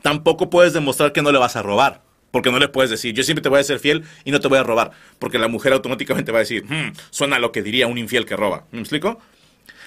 Tampoco 0.00 0.48
puedes 0.48 0.72
demostrar 0.72 1.12
que 1.12 1.20
no 1.20 1.32
le 1.32 1.38
vas 1.38 1.56
a 1.56 1.62
robar. 1.62 2.02
Porque 2.30 2.50
no 2.50 2.58
le 2.58 2.68
puedes 2.68 2.90
decir, 2.90 3.14
yo 3.14 3.22
siempre 3.22 3.42
te 3.42 3.48
voy 3.48 3.60
a 3.60 3.64
ser 3.64 3.78
fiel 3.78 4.04
y 4.24 4.30
no 4.30 4.40
te 4.40 4.48
voy 4.48 4.58
a 4.58 4.62
robar. 4.62 4.92
Porque 5.18 5.38
la 5.38 5.48
mujer 5.48 5.72
automáticamente 5.72 6.32
va 6.32 6.38
a 6.38 6.40
decir, 6.40 6.64
hmm, 6.64 6.92
suena 7.10 7.38
lo 7.38 7.52
que 7.52 7.62
diría 7.62 7.86
un 7.86 7.98
infiel 7.98 8.24
que 8.24 8.36
roba. 8.36 8.66
¿Me 8.72 8.80
explico? 8.80 9.20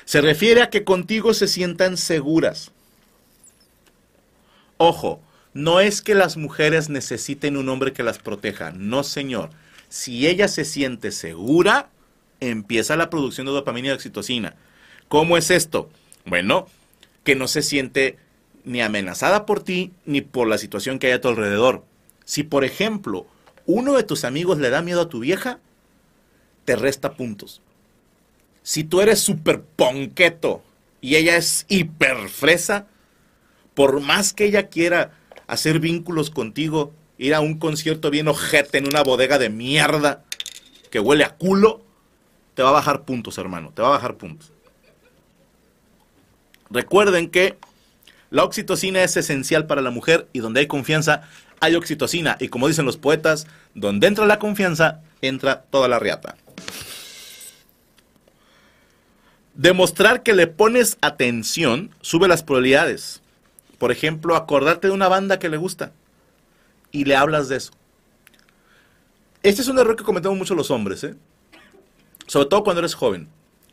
Se 0.06 0.22
refiere 0.22 0.62
a 0.62 0.70
que 0.70 0.84
contigo 0.84 1.34
se 1.34 1.48
sientan 1.48 1.98
seguras. 1.98 2.72
Ojo, 4.78 5.22
no 5.54 5.80
es 5.80 6.02
que 6.02 6.16
las 6.16 6.38
mujeres 6.38 6.90
necesiten 6.90 7.58
un 7.58 7.70
hombre 7.70 7.94
que 7.94 8.04
las 8.04 8.20
proteja, 8.20 8.72
no 8.72 9.04
señor. 9.04 9.50
Si 9.90 10.28
ella 10.28 10.48
se 10.48 10.66
siente 10.66 11.12
segura, 11.12 11.90
empieza 12.40 12.96
la 12.96 13.10
producción 13.10 13.48
de 13.48 13.54
dopamina 13.54 13.90
y 13.90 13.92
oxitocina. 13.92 14.56
¿Cómo 15.08 15.38
es 15.38 15.50
esto? 15.52 15.90
Bueno, 16.26 16.68
que 17.24 17.36
no 17.36 17.48
se 17.48 17.62
siente 17.62 18.18
ni 18.64 18.82
amenazada 18.82 19.46
por 19.46 19.64
ti 19.64 19.92
ni 20.06 20.22
por 20.22 20.48
la 20.48 20.58
situación 20.58 21.00
que 21.00 21.08
hay 21.08 21.14
a 21.14 21.22
tu 21.22 21.30
alrededor. 21.30 21.84
Si, 22.26 22.44
por 22.44 22.64
ejemplo, 22.64 23.26
uno 23.66 23.96
de 23.96 24.04
tus 24.04 24.24
amigos 24.24 24.60
le 24.60 24.70
da 24.70 24.82
miedo 24.82 25.02
a 25.02 25.10
tu 25.10 25.20
vieja, 25.20 25.60
te 26.66 26.76
resta 26.76 27.14
puntos 27.14 27.62
si 28.70 28.84
tú 28.84 29.02
eres 29.02 29.20
súper 29.20 29.62
ponqueto 29.62 30.62
y 31.02 31.16
ella 31.16 31.38
es 31.38 31.66
hiper 31.70 32.30
fresa, 32.30 32.86
por 33.74 34.00
más 34.00 34.32
que 34.32 34.46
ella 34.46 34.68
quiera 34.68 35.18
hacer 35.50 35.80
vínculos 35.80 36.30
contigo, 36.30 36.94
ir 37.18 37.34
a 37.34 37.42
un 37.42 37.58
concierto 37.58 38.12
bien 38.12 38.28
ojete 38.28 38.78
en 38.78 38.88
una 38.88 39.04
bodega 39.04 39.38
de 39.38 39.50
mierda 39.50 40.24
que 40.92 41.00
huele 41.00 41.24
a 41.24 41.36
culo, 41.36 41.82
te 42.54 42.64
va 42.64 42.70
a 42.70 42.74
bajar 42.74 43.04
puntos, 43.04 43.38
hermano, 43.38 43.72
te 43.74 43.82
va 43.82 43.90
a 43.90 43.92
bajar 43.92 44.16
puntos. 44.16 44.52
Recuerden 46.70 47.30
que 47.30 47.58
la 48.30 48.44
oxitocina 48.44 49.04
es 49.04 49.18
esencial 49.18 49.66
para 49.66 49.82
la 49.82 49.90
mujer 49.90 50.28
y 50.34 50.40
donde 50.40 50.60
hay 50.60 50.68
confianza 50.68 51.24
hay 51.60 51.76
oxitocina. 51.76 52.38
Y 52.40 52.50
como 52.50 52.68
dicen 52.68 52.86
los 52.86 52.98
poetas, 52.98 53.48
donde 53.74 54.08
entra 54.08 54.26
la 54.26 54.40
confianza, 54.40 55.02
entra 55.22 55.64
toda 55.64 55.88
la 55.88 56.00
riata. 56.00 56.36
Demostrar 59.56 60.24
que 60.24 60.34
le 60.34 60.48
pones 60.48 60.98
atención 61.02 61.90
sube 62.02 62.28
las 62.28 62.44
probabilidades. 62.44 63.22
Por 63.80 63.92
ejemplo, 63.92 64.36
acordarte 64.36 64.88
de 64.88 64.94
una 64.94 65.08
banda 65.08 65.40
que 65.40 65.50
le 65.50 65.58
gusta 65.58 65.94
y 66.92 67.06
le 67.06 67.16
hablas 67.16 67.50
de 67.50 67.58
eso. 67.58 67.72
Este 69.42 69.62
es 69.62 69.68
un 69.70 69.80
error 69.80 69.96
que 69.96 70.04
cometemos 70.04 70.38
mucho 70.38 70.54
los 70.54 70.70
hombres, 70.70 71.04
¿eh? 71.04 71.16
sobre 72.28 72.48
todo 72.48 72.64
cuando 72.64 72.80
eres 72.80 72.94
joven. 72.94 73.28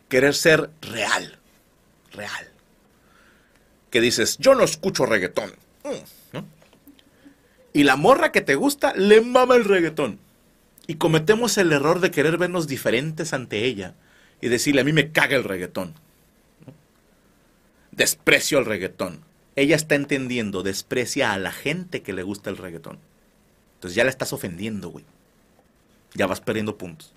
Querer 0.08 0.34
ser 0.34 0.70
real, 0.80 1.36
real. 2.12 2.48
que 3.90 4.00
dices, 4.00 4.38
yo 4.38 4.54
no 4.54 4.62
escucho 4.62 5.04
reggaetón. 5.04 5.50
Mm. 5.84 6.38
Y 7.72 7.82
la 7.82 7.96
morra 7.96 8.32
que 8.32 8.40
te 8.40 8.54
gusta 8.54 8.94
le 8.94 9.20
mama 9.20 9.56
el 9.56 9.64
reggaetón. 9.64 10.18
Y 10.86 10.94
cometemos 10.94 11.58
el 11.58 11.72
error 11.72 12.00
de 12.00 12.12
querer 12.12 12.38
vernos 12.38 12.68
diferentes 12.68 13.32
ante 13.32 13.64
ella 13.64 13.94
y 14.40 14.48
decirle, 14.48 14.82
a 14.82 14.84
mí 14.84 14.92
me 14.92 15.10
caga 15.10 15.36
el 15.36 15.44
reggaetón. 15.44 15.94
Desprecio 17.90 18.60
el 18.60 18.64
reggaetón. 18.64 19.20
Ella 19.56 19.74
está 19.74 19.94
entendiendo, 19.94 20.62
desprecia 20.62 21.32
a 21.32 21.38
la 21.38 21.50
gente 21.50 22.02
que 22.02 22.12
le 22.12 22.22
gusta 22.22 22.50
el 22.50 22.58
reggaetón. 22.58 22.98
Entonces 23.74 23.96
ya 23.96 24.04
la 24.04 24.10
estás 24.10 24.34
ofendiendo, 24.34 24.90
güey. 24.90 25.04
Ya 26.14 26.26
vas 26.26 26.40
perdiendo 26.40 26.76
puntos. 26.76 27.12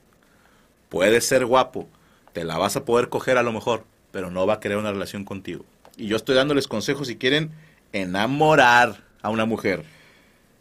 Puedes 0.87 1.25
ser 1.25 1.45
guapo, 1.45 1.87
te 2.33 2.43
la 2.45 2.57
vas 2.57 2.75
a 2.75 2.85
poder 2.85 3.09
coger 3.09 3.37
a 3.37 3.43
lo 3.43 3.51
mejor, 3.51 3.85
pero 4.11 4.31
no 4.31 4.47
va 4.47 4.55
a 4.55 4.59
crear 4.59 4.79
una 4.79 4.91
relación 4.91 5.25
contigo. 5.25 5.65
Y 5.97 6.07
yo 6.07 6.15
estoy 6.15 6.35
dándoles 6.35 6.67
consejos 6.67 7.07
si 7.07 7.17
quieren 7.17 7.51
enamorar 7.91 9.03
a 9.21 9.29
una 9.29 9.45
mujer. 9.45 9.83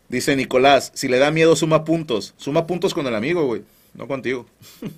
Dice 0.08 0.34
Nicolás, 0.34 0.90
si 0.94 1.06
le 1.06 1.18
da 1.18 1.30
miedo 1.30 1.54
suma 1.54 1.84
puntos. 1.84 2.34
Suma 2.38 2.66
puntos 2.66 2.92
con 2.92 3.06
el 3.06 3.14
amigo, 3.14 3.46
güey, 3.46 3.62
no 3.94 4.08
contigo. 4.08 4.46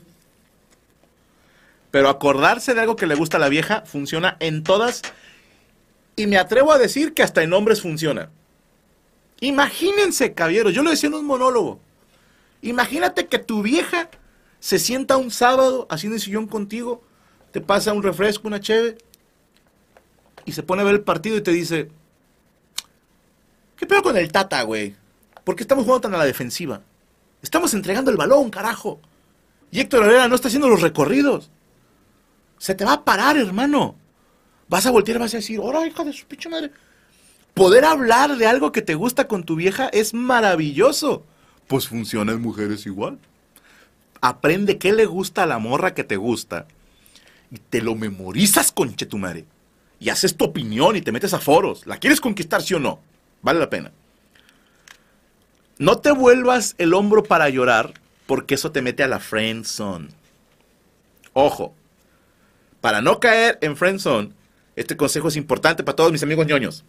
Pero 1.90 2.08
acordarse 2.08 2.74
de 2.74 2.80
algo 2.80 2.96
que 2.96 3.06
le 3.06 3.16
gusta 3.16 3.36
a 3.36 3.40
la 3.40 3.48
vieja 3.48 3.82
funciona 3.84 4.36
en 4.40 4.62
todas 4.62 5.02
y 6.20 6.26
me 6.26 6.36
atrevo 6.36 6.70
a 6.70 6.78
decir 6.78 7.14
que 7.14 7.22
hasta 7.22 7.42
en 7.42 7.54
hombres 7.54 7.80
funciona. 7.80 8.28
Imagínense, 9.40 10.34
caballeros, 10.34 10.74
yo 10.74 10.82
lo 10.82 10.90
decía 10.90 11.08
en 11.08 11.14
un 11.14 11.24
monólogo. 11.24 11.80
Imagínate 12.60 13.26
que 13.26 13.38
tu 13.38 13.62
vieja 13.62 14.10
se 14.58 14.78
sienta 14.78 15.16
un 15.16 15.30
sábado 15.30 15.86
haciendo 15.88 16.18
sillón 16.18 16.46
contigo, 16.46 17.02
te 17.52 17.62
pasa 17.62 17.94
un 17.94 18.02
refresco, 18.02 18.48
una 18.48 18.60
cheve, 18.60 18.98
y 20.44 20.52
se 20.52 20.62
pone 20.62 20.82
a 20.82 20.84
ver 20.84 20.96
el 20.96 21.00
partido 21.00 21.38
y 21.38 21.40
te 21.40 21.52
dice, 21.52 21.90
¿qué 23.76 23.86
pedo 23.86 24.02
con 24.02 24.18
el 24.18 24.30
Tata, 24.30 24.60
güey? 24.62 24.94
¿Por 25.42 25.56
qué 25.56 25.62
estamos 25.62 25.84
jugando 25.84 26.02
tan 26.02 26.14
a 26.14 26.18
la 26.18 26.26
defensiva? 26.26 26.82
Estamos 27.40 27.72
entregando 27.72 28.10
el 28.10 28.18
balón, 28.18 28.50
carajo. 28.50 29.00
Y 29.70 29.80
Héctor 29.80 30.04
Herrera 30.04 30.28
no 30.28 30.34
está 30.34 30.48
haciendo 30.48 30.68
los 30.68 30.82
recorridos. 30.82 31.50
Se 32.58 32.74
te 32.74 32.84
va 32.84 32.92
a 32.92 33.04
parar, 33.06 33.38
hermano. 33.38 33.96
Vas 34.70 34.86
a 34.86 34.92
voltear 34.92 35.16
y 35.16 35.20
vas 35.20 35.34
a 35.34 35.38
decir, 35.38 35.58
¡Hora, 35.58 35.84
hija 35.84 36.04
de 36.04 36.12
su 36.12 36.24
pinche 36.26 36.48
madre! 36.48 36.70
Poder 37.54 37.84
hablar 37.84 38.36
de 38.36 38.46
algo 38.46 38.70
que 38.70 38.82
te 38.82 38.94
gusta 38.94 39.26
con 39.26 39.42
tu 39.42 39.56
vieja 39.56 39.88
es 39.88 40.14
maravilloso. 40.14 41.26
Pues 41.66 41.88
funciona 41.88 42.32
en 42.32 42.40
mujeres 42.40 42.86
igual. 42.86 43.18
Aprende 44.20 44.78
qué 44.78 44.92
le 44.92 45.06
gusta 45.06 45.42
a 45.42 45.46
la 45.46 45.58
morra 45.58 45.92
que 45.92 46.04
te 46.04 46.16
gusta. 46.16 46.66
Y 47.50 47.58
te 47.58 47.82
lo 47.82 47.96
memorizas, 47.96 48.70
conchetumare. 48.70 49.44
Y 49.98 50.08
haces 50.08 50.36
tu 50.36 50.44
opinión 50.44 50.94
y 50.94 51.02
te 51.02 51.10
metes 51.10 51.34
a 51.34 51.40
foros. 51.40 51.84
¿La 51.84 51.98
quieres 51.98 52.20
conquistar, 52.20 52.62
sí 52.62 52.74
o 52.74 52.78
no? 52.78 53.00
Vale 53.42 53.58
la 53.58 53.70
pena. 53.70 53.90
No 55.78 55.98
te 55.98 56.12
vuelvas 56.12 56.76
el 56.78 56.94
hombro 56.94 57.24
para 57.24 57.48
llorar, 57.48 57.94
porque 58.26 58.54
eso 58.54 58.70
te 58.70 58.82
mete 58.82 59.02
a 59.02 59.08
la 59.08 59.18
friend 59.18 59.64
zone. 59.64 60.10
Ojo, 61.32 61.74
para 62.80 63.02
no 63.02 63.18
caer 63.18 63.58
en 63.62 63.76
friend 63.76 63.98
zone, 63.98 64.39
este 64.80 64.96
consejo 64.96 65.28
es 65.28 65.36
importante 65.36 65.84
para 65.84 65.94
todos 65.94 66.10
mis 66.10 66.22
amigos 66.22 66.46
ñoños. 66.46 66.84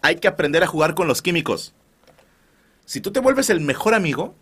Hay 0.00 0.16
que 0.16 0.28
aprender 0.28 0.62
a 0.62 0.66
jugar 0.66 0.94
con 0.94 1.08
los 1.08 1.20
químicos. 1.20 1.74
Si 2.86 3.02
tú 3.02 3.12
te 3.12 3.20
vuelves 3.20 3.50
el 3.50 3.60
mejor 3.60 3.92
amigo, 3.92 4.34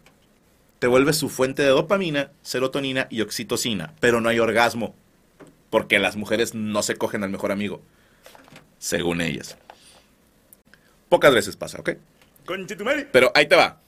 te 0.79 0.87
vuelves 0.87 1.17
su 1.17 1.29
fuente 1.29 1.65
de 1.65 1.71
dopamina, 1.71 2.31
serotonina 2.43 3.09
y 3.11 3.23
oxitocina, 3.23 3.93
pero 3.99 4.21
no 4.21 4.29
hay 4.29 4.39
orgasmo, 4.39 4.95
porque 5.69 5.99
las 5.99 6.15
mujeres 6.15 6.55
no 6.55 6.81
se 6.85 6.95
cogen 6.95 7.25
al 7.25 7.31
mejor 7.31 7.51
amigo, 7.51 7.83
según 8.79 9.21
ellas. 9.21 9.59
Pocas 11.09 11.35
veces 11.35 11.57
pasa, 11.57 11.81
¿ok? 11.81 11.91
Pero 13.11 13.33
ahí 13.35 13.49
te 13.49 13.57
va. 13.57 13.81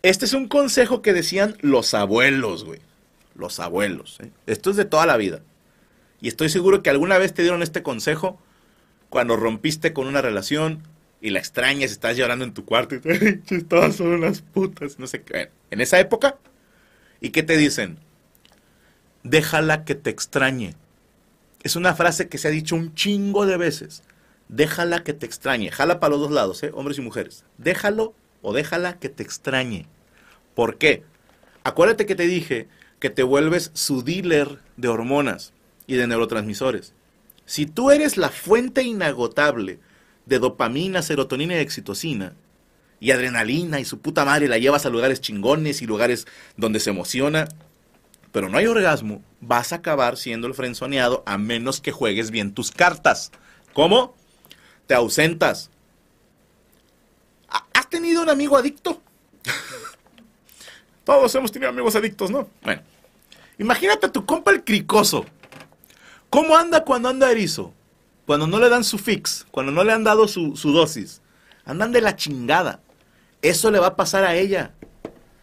Este 0.00 0.24
es 0.24 0.32
un 0.32 0.48
consejo 0.48 1.02
que 1.02 1.12
decían 1.12 1.58
los 1.60 1.92
abuelos, 1.92 2.64
güey. 2.64 2.80
Los 3.34 3.60
abuelos. 3.60 4.18
¿eh? 4.20 4.30
Esto 4.46 4.70
es 4.70 4.76
de 4.76 4.86
toda 4.86 5.04
la 5.04 5.18
vida. 5.18 5.42
Y 6.22 6.28
estoy 6.28 6.48
seguro 6.48 6.82
que 6.82 6.88
alguna 6.88 7.18
vez 7.18 7.34
te 7.34 7.42
dieron 7.42 7.62
este 7.62 7.82
consejo 7.82 8.40
cuando 9.12 9.36
rompiste 9.36 9.92
con 9.92 10.06
una 10.06 10.22
relación 10.22 10.82
y 11.20 11.28
la 11.28 11.38
extrañas, 11.38 11.90
estás 11.90 12.16
llorando 12.16 12.46
en 12.46 12.54
tu 12.54 12.64
cuarto 12.64 12.94
y 12.94 13.00
te 13.00 13.60
todas 13.68 13.96
son 13.96 14.06
unas 14.06 14.40
putas, 14.40 14.98
no 14.98 15.06
sé 15.06 15.20
qué. 15.20 15.50
En 15.70 15.82
esa 15.82 16.00
época, 16.00 16.38
¿y 17.20 17.28
qué 17.28 17.42
te 17.42 17.58
dicen? 17.58 17.98
Déjala 19.22 19.84
que 19.84 19.94
te 19.94 20.08
extrañe. 20.08 20.76
Es 21.62 21.76
una 21.76 21.94
frase 21.94 22.30
que 22.30 22.38
se 22.38 22.48
ha 22.48 22.50
dicho 22.50 22.74
un 22.74 22.94
chingo 22.94 23.44
de 23.44 23.58
veces. 23.58 24.02
Déjala 24.48 25.04
que 25.04 25.12
te 25.12 25.26
extrañe. 25.26 25.70
Jala 25.70 26.00
para 26.00 26.12
los 26.12 26.20
dos 26.20 26.30
lados, 26.30 26.62
¿eh? 26.62 26.70
hombres 26.72 26.96
y 26.96 27.02
mujeres. 27.02 27.44
Déjalo 27.58 28.14
o 28.40 28.54
déjala 28.54 28.98
que 28.98 29.10
te 29.10 29.22
extrañe. 29.22 29.84
¿Por 30.54 30.78
qué? 30.78 31.02
Acuérdate 31.64 32.06
que 32.06 32.14
te 32.14 32.26
dije 32.26 32.66
que 32.98 33.10
te 33.10 33.24
vuelves 33.24 33.72
su 33.74 34.02
dealer 34.02 34.60
de 34.78 34.88
hormonas 34.88 35.52
y 35.86 35.96
de 35.96 36.06
neurotransmisores. 36.06 36.94
Si 37.46 37.66
tú 37.66 37.90
eres 37.90 38.16
la 38.16 38.30
fuente 38.30 38.82
inagotable 38.82 39.80
de 40.26 40.38
dopamina, 40.38 41.02
serotonina 41.02 41.58
y 41.58 41.64
oxitocina, 41.64 42.34
y 43.02 43.10
adrenalina 43.10 43.80
y 43.80 43.84
su 43.84 43.98
puta 43.98 44.24
madre 44.24 44.46
la 44.46 44.58
llevas 44.58 44.86
a 44.86 44.88
lugares 44.88 45.20
chingones 45.20 45.82
y 45.82 45.86
lugares 45.86 46.26
donde 46.56 46.78
se 46.78 46.90
emociona, 46.90 47.48
pero 48.30 48.48
no 48.48 48.58
hay 48.58 48.66
orgasmo, 48.66 49.22
vas 49.40 49.72
a 49.72 49.76
acabar 49.76 50.16
siendo 50.16 50.46
el 50.46 50.54
frenzoneado 50.54 51.24
a 51.26 51.36
menos 51.36 51.80
que 51.80 51.90
juegues 51.90 52.30
bien 52.30 52.54
tus 52.54 52.70
cartas. 52.70 53.32
¿Cómo? 53.72 54.14
Te 54.86 54.94
ausentas. 54.94 55.70
¿Has 57.74 57.90
tenido 57.90 58.22
un 58.22 58.30
amigo 58.30 58.56
adicto? 58.56 59.02
Todos 61.04 61.34
hemos 61.34 61.50
tenido 61.50 61.70
amigos 61.70 61.96
adictos, 61.96 62.30
¿no? 62.30 62.48
Bueno, 62.62 62.82
imagínate 63.58 64.06
a 64.06 64.12
tu 64.12 64.24
compa 64.24 64.52
el 64.52 64.62
cricoso. 64.62 65.26
¿Cómo 66.32 66.56
anda 66.56 66.82
cuando 66.82 67.10
anda 67.10 67.30
erizo? 67.30 67.74
Cuando 68.24 68.46
no 68.46 68.58
le 68.58 68.70
dan 68.70 68.84
su 68.84 68.96
fix, 68.96 69.46
cuando 69.50 69.70
no 69.70 69.84
le 69.84 69.92
han 69.92 70.02
dado 70.02 70.26
su, 70.26 70.54
dosis. 70.54 71.20
Andan 71.66 71.92
de 71.92 72.00
la 72.00 72.16
chingada. 72.16 72.80
Eso 73.42 73.70
le 73.70 73.78
va 73.78 73.88
a 73.88 73.96
pasar 73.96 74.24
a 74.24 74.34
ella. 74.34 74.72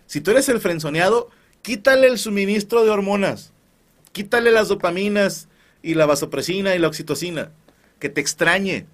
Si 0.08 0.20
tú 0.20 0.32
eres 0.32 0.50
el 0.50 0.60
frenzoneado, 0.60 1.30
quítale 1.62 2.08
el 2.08 2.18
suministro 2.18 2.84
de 2.84 2.90
hormonas. 2.90 3.54
Quítale 4.14 4.50
las 4.50 4.68
dopaminas 4.68 5.48
y 5.84 5.94
la 5.94 6.08
vasopresina 6.08 6.74
y 6.74 6.80
la 6.80 6.88
oxitocina. 6.88 7.52
Que 8.00 8.10
te 8.10 8.20
extrañe. 8.20 8.88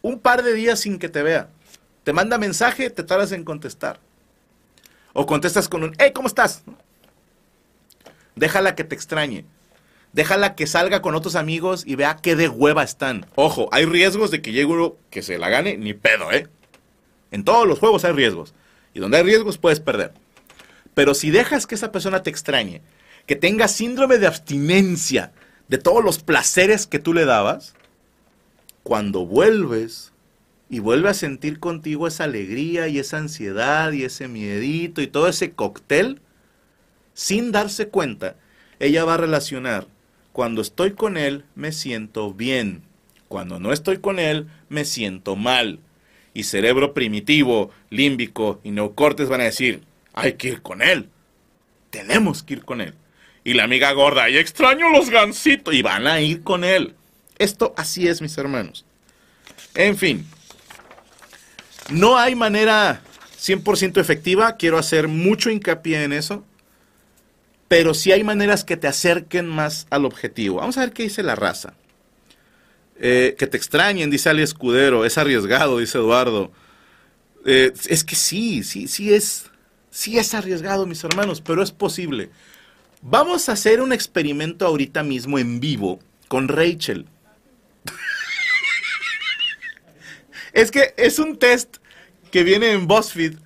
Un 0.00 0.18
par 0.18 0.42
de 0.42 0.52
días 0.52 0.80
sin 0.80 0.98
que 0.98 1.08
te 1.08 1.22
vea. 1.22 1.48
Te 2.02 2.12
manda 2.12 2.38
mensaje, 2.38 2.90
te 2.90 3.04
tardas 3.04 3.30
en 3.30 3.44
contestar. 3.44 4.00
O 5.12 5.26
contestas 5.26 5.68
con 5.68 5.84
un, 5.84 5.94
hey, 6.00 6.10
¿cómo 6.12 6.26
estás? 6.26 6.64
Déjala 8.34 8.74
que 8.74 8.82
te 8.82 8.96
extrañe. 8.96 9.44
Déjala 10.12 10.54
que 10.54 10.66
salga 10.66 11.00
con 11.00 11.14
otros 11.14 11.36
amigos 11.36 11.84
y 11.86 11.94
vea 11.96 12.18
qué 12.22 12.36
de 12.36 12.48
hueva 12.48 12.82
están. 12.82 13.26
Ojo, 13.34 13.68
hay 13.72 13.86
riesgos 13.86 14.30
de 14.30 14.42
que 14.42 14.52
llegue 14.52 14.66
uno 14.66 14.96
que 15.10 15.22
se 15.22 15.38
la 15.38 15.48
gane, 15.48 15.78
ni 15.78 15.94
pedo, 15.94 16.30
¿eh? 16.32 16.48
En 17.30 17.44
todos 17.44 17.66
los 17.66 17.78
juegos 17.78 18.04
hay 18.04 18.12
riesgos. 18.12 18.52
Y 18.92 19.00
donde 19.00 19.16
hay 19.16 19.22
riesgos 19.22 19.56
puedes 19.56 19.80
perder. 19.80 20.12
Pero 20.94 21.14
si 21.14 21.30
dejas 21.30 21.66
que 21.66 21.74
esa 21.74 21.92
persona 21.92 22.22
te 22.22 22.30
extrañe, 22.30 22.82
que 23.26 23.36
tenga 23.36 23.68
síndrome 23.68 24.18
de 24.18 24.26
abstinencia 24.26 25.32
de 25.68 25.78
todos 25.78 26.04
los 26.04 26.18
placeres 26.18 26.86
que 26.86 26.98
tú 26.98 27.14
le 27.14 27.24
dabas, 27.24 27.74
cuando 28.82 29.24
vuelves 29.24 30.12
y 30.68 30.80
vuelve 30.80 31.08
a 31.08 31.14
sentir 31.14 31.60
contigo 31.60 32.06
esa 32.06 32.24
alegría 32.24 32.88
y 32.88 32.98
esa 32.98 33.18
ansiedad 33.18 33.92
y 33.92 34.04
ese 34.04 34.28
miedito 34.28 35.00
y 35.00 35.06
todo 35.06 35.28
ese 35.28 35.52
cóctel, 35.52 36.20
sin 37.14 37.52
darse 37.52 37.88
cuenta, 37.88 38.36
ella 38.78 39.04
va 39.04 39.14
a 39.14 39.18
relacionar, 39.18 39.86
cuando 40.32 40.62
estoy 40.62 40.92
con 40.92 41.16
él 41.16 41.44
me 41.54 41.72
siento 41.72 42.32
bien, 42.32 42.82
cuando 43.28 43.60
no 43.60 43.72
estoy 43.72 43.98
con 43.98 44.18
él 44.18 44.48
me 44.68 44.84
siento 44.84 45.36
mal. 45.36 45.80
Y 46.34 46.44
cerebro 46.44 46.94
primitivo, 46.94 47.70
límbico 47.90 48.60
y 48.64 48.70
neocortes 48.70 49.28
van 49.28 49.42
a 49.42 49.44
decir, 49.44 49.82
hay 50.14 50.34
que 50.34 50.48
ir 50.48 50.62
con 50.62 50.80
él, 50.80 51.08
tenemos 51.90 52.42
que 52.42 52.54
ir 52.54 52.64
con 52.64 52.80
él. 52.80 52.94
Y 53.44 53.54
la 53.54 53.64
amiga 53.64 53.92
gorda, 53.92 54.30
y 54.30 54.38
extraño 54.38 54.90
los 54.90 55.10
gansitos, 55.10 55.74
y 55.74 55.82
van 55.82 56.06
a 56.06 56.20
ir 56.20 56.42
con 56.42 56.64
él. 56.64 56.94
Esto 57.38 57.74
así 57.76 58.08
es, 58.08 58.22
mis 58.22 58.38
hermanos. 58.38 58.86
En 59.74 59.96
fin, 59.96 60.26
no 61.90 62.16
hay 62.16 62.34
manera 62.34 63.02
100% 63.38 64.00
efectiva, 64.00 64.56
quiero 64.56 64.78
hacer 64.78 65.08
mucho 65.08 65.50
hincapié 65.50 66.04
en 66.04 66.12
eso, 66.12 66.44
pero 67.72 67.94
sí 67.94 68.12
hay 68.12 68.22
maneras 68.22 68.64
que 68.64 68.76
te 68.76 68.86
acerquen 68.86 69.48
más 69.48 69.86
al 69.88 70.04
objetivo. 70.04 70.56
Vamos 70.56 70.76
a 70.76 70.80
ver 70.80 70.92
qué 70.92 71.04
dice 71.04 71.22
la 71.22 71.36
raza. 71.36 71.72
Eh, 73.00 73.34
que 73.38 73.46
te 73.46 73.56
extrañen, 73.56 74.10
dice 74.10 74.28
Ali 74.28 74.42
Escudero, 74.42 75.06
es 75.06 75.16
arriesgado, 75.16 75.78
dice 75.78 75.96
Eduardo. 75.96 76.52
Eh, 77.46 77.72
es 77.88 78.04
que 78.04 78.14
sí, 78.14 78.62
sí, 78.62 78.88
sí 78.88 79.14
es, 79.14 79.46
sí 79.90 80.18
es 80.18 80.34
arriesgado, 80.34 80.84
mis 80.84 81.02
hermanos, 81.02 81.40
pero 81.40 81.62
es 81.62 81.72
posible. 81.72 82.28
Vamos 83.00 83.48
a 83.48 83.52
hacer 83.52 83.80
un 83.80 83.94
experimento 83.94 84.66
ahorita 84.66 85.02
mismo 85.02 85.38
en 85.38 85.58
vivo 85.58 85.98
con 86.28 86.48
Rachel. 86.48 87.06
Es 90.52 90.70
que 90.70 90.92
es 90.98 91.18
un 91.18 91.38
test 91.38 91.78
que 92.30 92.44
viene 92.44 92.72
en 92.72 92.86
BuzzFeed 92.86 93.38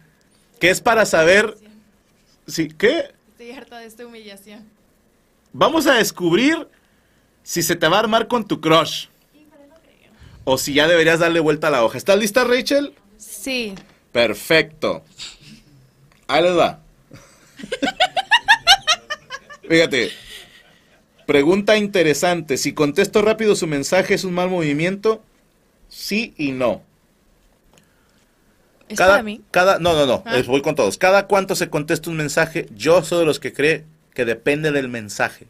que 0.59 0.71
es 0.71 0.81
para 0.81 1.07
saber 1.07 1.57
si 2.49 2.67
qué 2.67 3.15
Estoy 3.39 3.51
harta 3.51 3.81
de 3.81 3.87
esta 3.87 4.07
humillación. 4.07 4.65
vamos 5.53 5.87
a 5.87 5.93
descubrir 5.97 6.67
si 7.43 7.63
se 7.63 7.77
te 7.77 7.87
va 7.87 7.99
a 7.99 8.01
armar 8.01 8.29
con 8.29 8.49
tu 8.49 8.63
crush 8.63 9.09
o 10.45 10.57
si 10.57 10.73
ya 10.73 10.89
deberías 10.89 11.19
darle 11.19 11.41
vuelta 11.41 11.69
a 11.69 11.71
la 11.71 11.85
hoja. 11.85 11.99
¿Estás 11.99 12.19
lista, 12.19 12.45
Rachel? 12.45 12.95
Sí. 13.19 13.75
Perfecto. 14.11 15.05
Ahí 16.27 16.45
les 16.45 16.57
va. 16.57 16.81
Fíjate. 19.69 20.13
Pregunta 21.27 21.77
interesante. 21.77 22.57
Si 22.57 22.73
contesto 22.73 23.21
rápido 23.21 23.55
su 23.55 23.67
mensaje, 23.67 24.15
¿es 24.15 24.25
un 24.25 24.33
mal 24.33 24.49
movimiento? 24.49 25.23
Sí 25.91 26.33
y 26.39 26.53
no. 26.53 26.81
¿Es 28.89 28.99
cada, 28.99 29.13
para 29.13 29.23
mí? 29.23 29.41
Cada, 29.51 29.79
no, 29.79 29.95
no, 29.95 30.07
no. 30.07 30.23
Ah. 30.27 30.41
voy 30.47 30.63
con 30.63 30.75
todos. 30.75 30.99
Cada 30.99 31.27
cuánto 31.27 31.55
se 31.55 31.69
contesta 31.71 32.11
un 32.11 32.17
mensaje, 32.17 32.67
yo 32.75 33.03
soy 33.03 33.21
de 33.21 33.25
los 33.25 33.41
que 33.41 33.53
cree 33.53 33.85
que 34.15 34.25
depende 34.25 34.71
del 34.73 34.89
mensaje. 34.89 35.47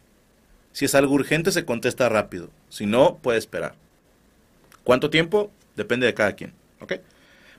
Si 0.73 0.85
es 0.85 0.95
algo 0.95 1.15
urgente, 1.15 1.53
se 1.53 1.65
contesta 1.65 2.09
rápido. 2.09 2.51
Si 2.69 2.87
no, 2.87 3.17
puede 3.17 3.39
esperar. 3.39 3.75
¿Cuánto 4.85 5.11
tiempo? 5.11 5.51
Depende 5.75 6.07
de 6.07 6.15
cada 6.15 6.33
quien. 6.35 6.53
¿Ok? 6.81 6.95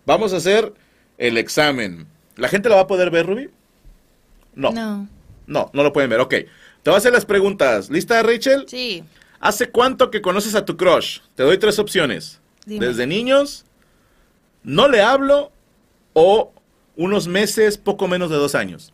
Vamos 0.06 0.34
a 0.34 0.38
hacer 0.38 0.74
el 1.18 1.38
examen. 1.38 2.08
¿La 2.36 2.48
gente 2.48 2.70
lo 2.70 2.76
va 2.76 2.82
a 2.82 2.88
poder 2.88 3.10
ver, 3.10 3.26
Ruby? 3.26 3.50
No. 4.56 4.72
No. 4.72 5.08
No, 5.46 5.70
no 5.74 5.84
lo 5.84 5.94
pueden 5.94 6.10
ver. 6.10 6.20
Ok. 6.20 6.30
Te 6.30 6.90
voy 6.90 6.96
a 6.96 6.98
hacer 6.98 7.14
las 7.14 7.26
preguntas. 7.26 7.90
¿Lista, 7.90 8.22
Rachel? 8.22 8.66
Sí. 8.68 9.04
¿Hace 9.40 9.70
cuánto 9.70 10.10
que 10.12 10.22
conoces 10.22 10.56
a 10.56 10.66
tu 10.66 10.78
crush? 10.78 11.20
Te 11.36 11.44
doy 11.44 11.58
tres 11.58 11.80
opciones. 11.80 12.40
Dime. 12.66 12.88
Desde 12.88 13.08
niños, 13.08 13.66
no 14.64 14.88
le 14.88 15.02
hablo 15.02 15.52
o 16.20 16.52
unos 16.96 17.28
meses, 17.28 17.78
poco 17.78 18.08
menos 18.08 18.32
de 18.32 18.38
dos 18.38 18.56
años. 18.56 18.92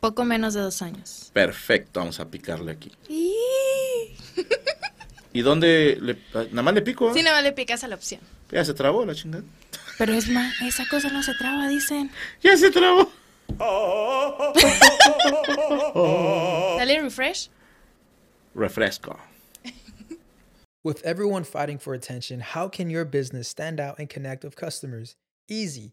Poco 0.00 0.24
menos 0.24 0.54
de 0.54 0.60
dos 0.60 0.80
años. 0.80 1.30
Perfecto, 1.34 2.00
vamos 2.00 2.18
a 2.18 2.30
picarle 2.30 2.72
aquí. 2.72 2.90
¿Y 5.34 5.42
dónde? 5.42 5.98
Le, 6.00 6.16
nada 6.50 6.62
más 6.62 6.72
le 6.72 6.80
pico. 6.80 7.10
¿eh? 7.10 7.12
Sí, 7.14 7.22
nada 7.22 7.36
más 7.36 7.44
le 7.44 7.52
picas 7.52 7.84
a 7.84 7.88
la 7.88 7.94
opción. 7.94 8.22
Ya 8.50 8.64
se 8.64 8.72
trabó 8.72 9.04
la 9.04 9.14
chingada. 9.14 9.44
Pero 9.98 10.14
es 10.14 10.28
más, 10.28 10.62
esa 10.62 10.86
cosa 10.88 11.10
no 11.10 11.22
se 11.22 11.34
traba, 11.34 11.68
dicen. 11.68 12.10
Ya 12.42 12.56
se 12.56 12.70
trabó. 12.70 13.12
Dale 16.78 17.02
refresh. 17.02 17.50
Refresco. 18.54 19.18
With 20.82 21.04
everyone 21.04 21.44
fighting 21.44 21.78
for 21.78 21.92
attention, 21.92 22.40
how 22.40 22.68
can 22.68 22.88
your 22.88 23.04
business 23.04 23.46
stand 23.46 23.78
out 23.78 23.98
and 23.98 24.08
connect 24.08 24.42
with 24.42 24.56
customers? 24.56 25.16
Easy. 25.48 25.92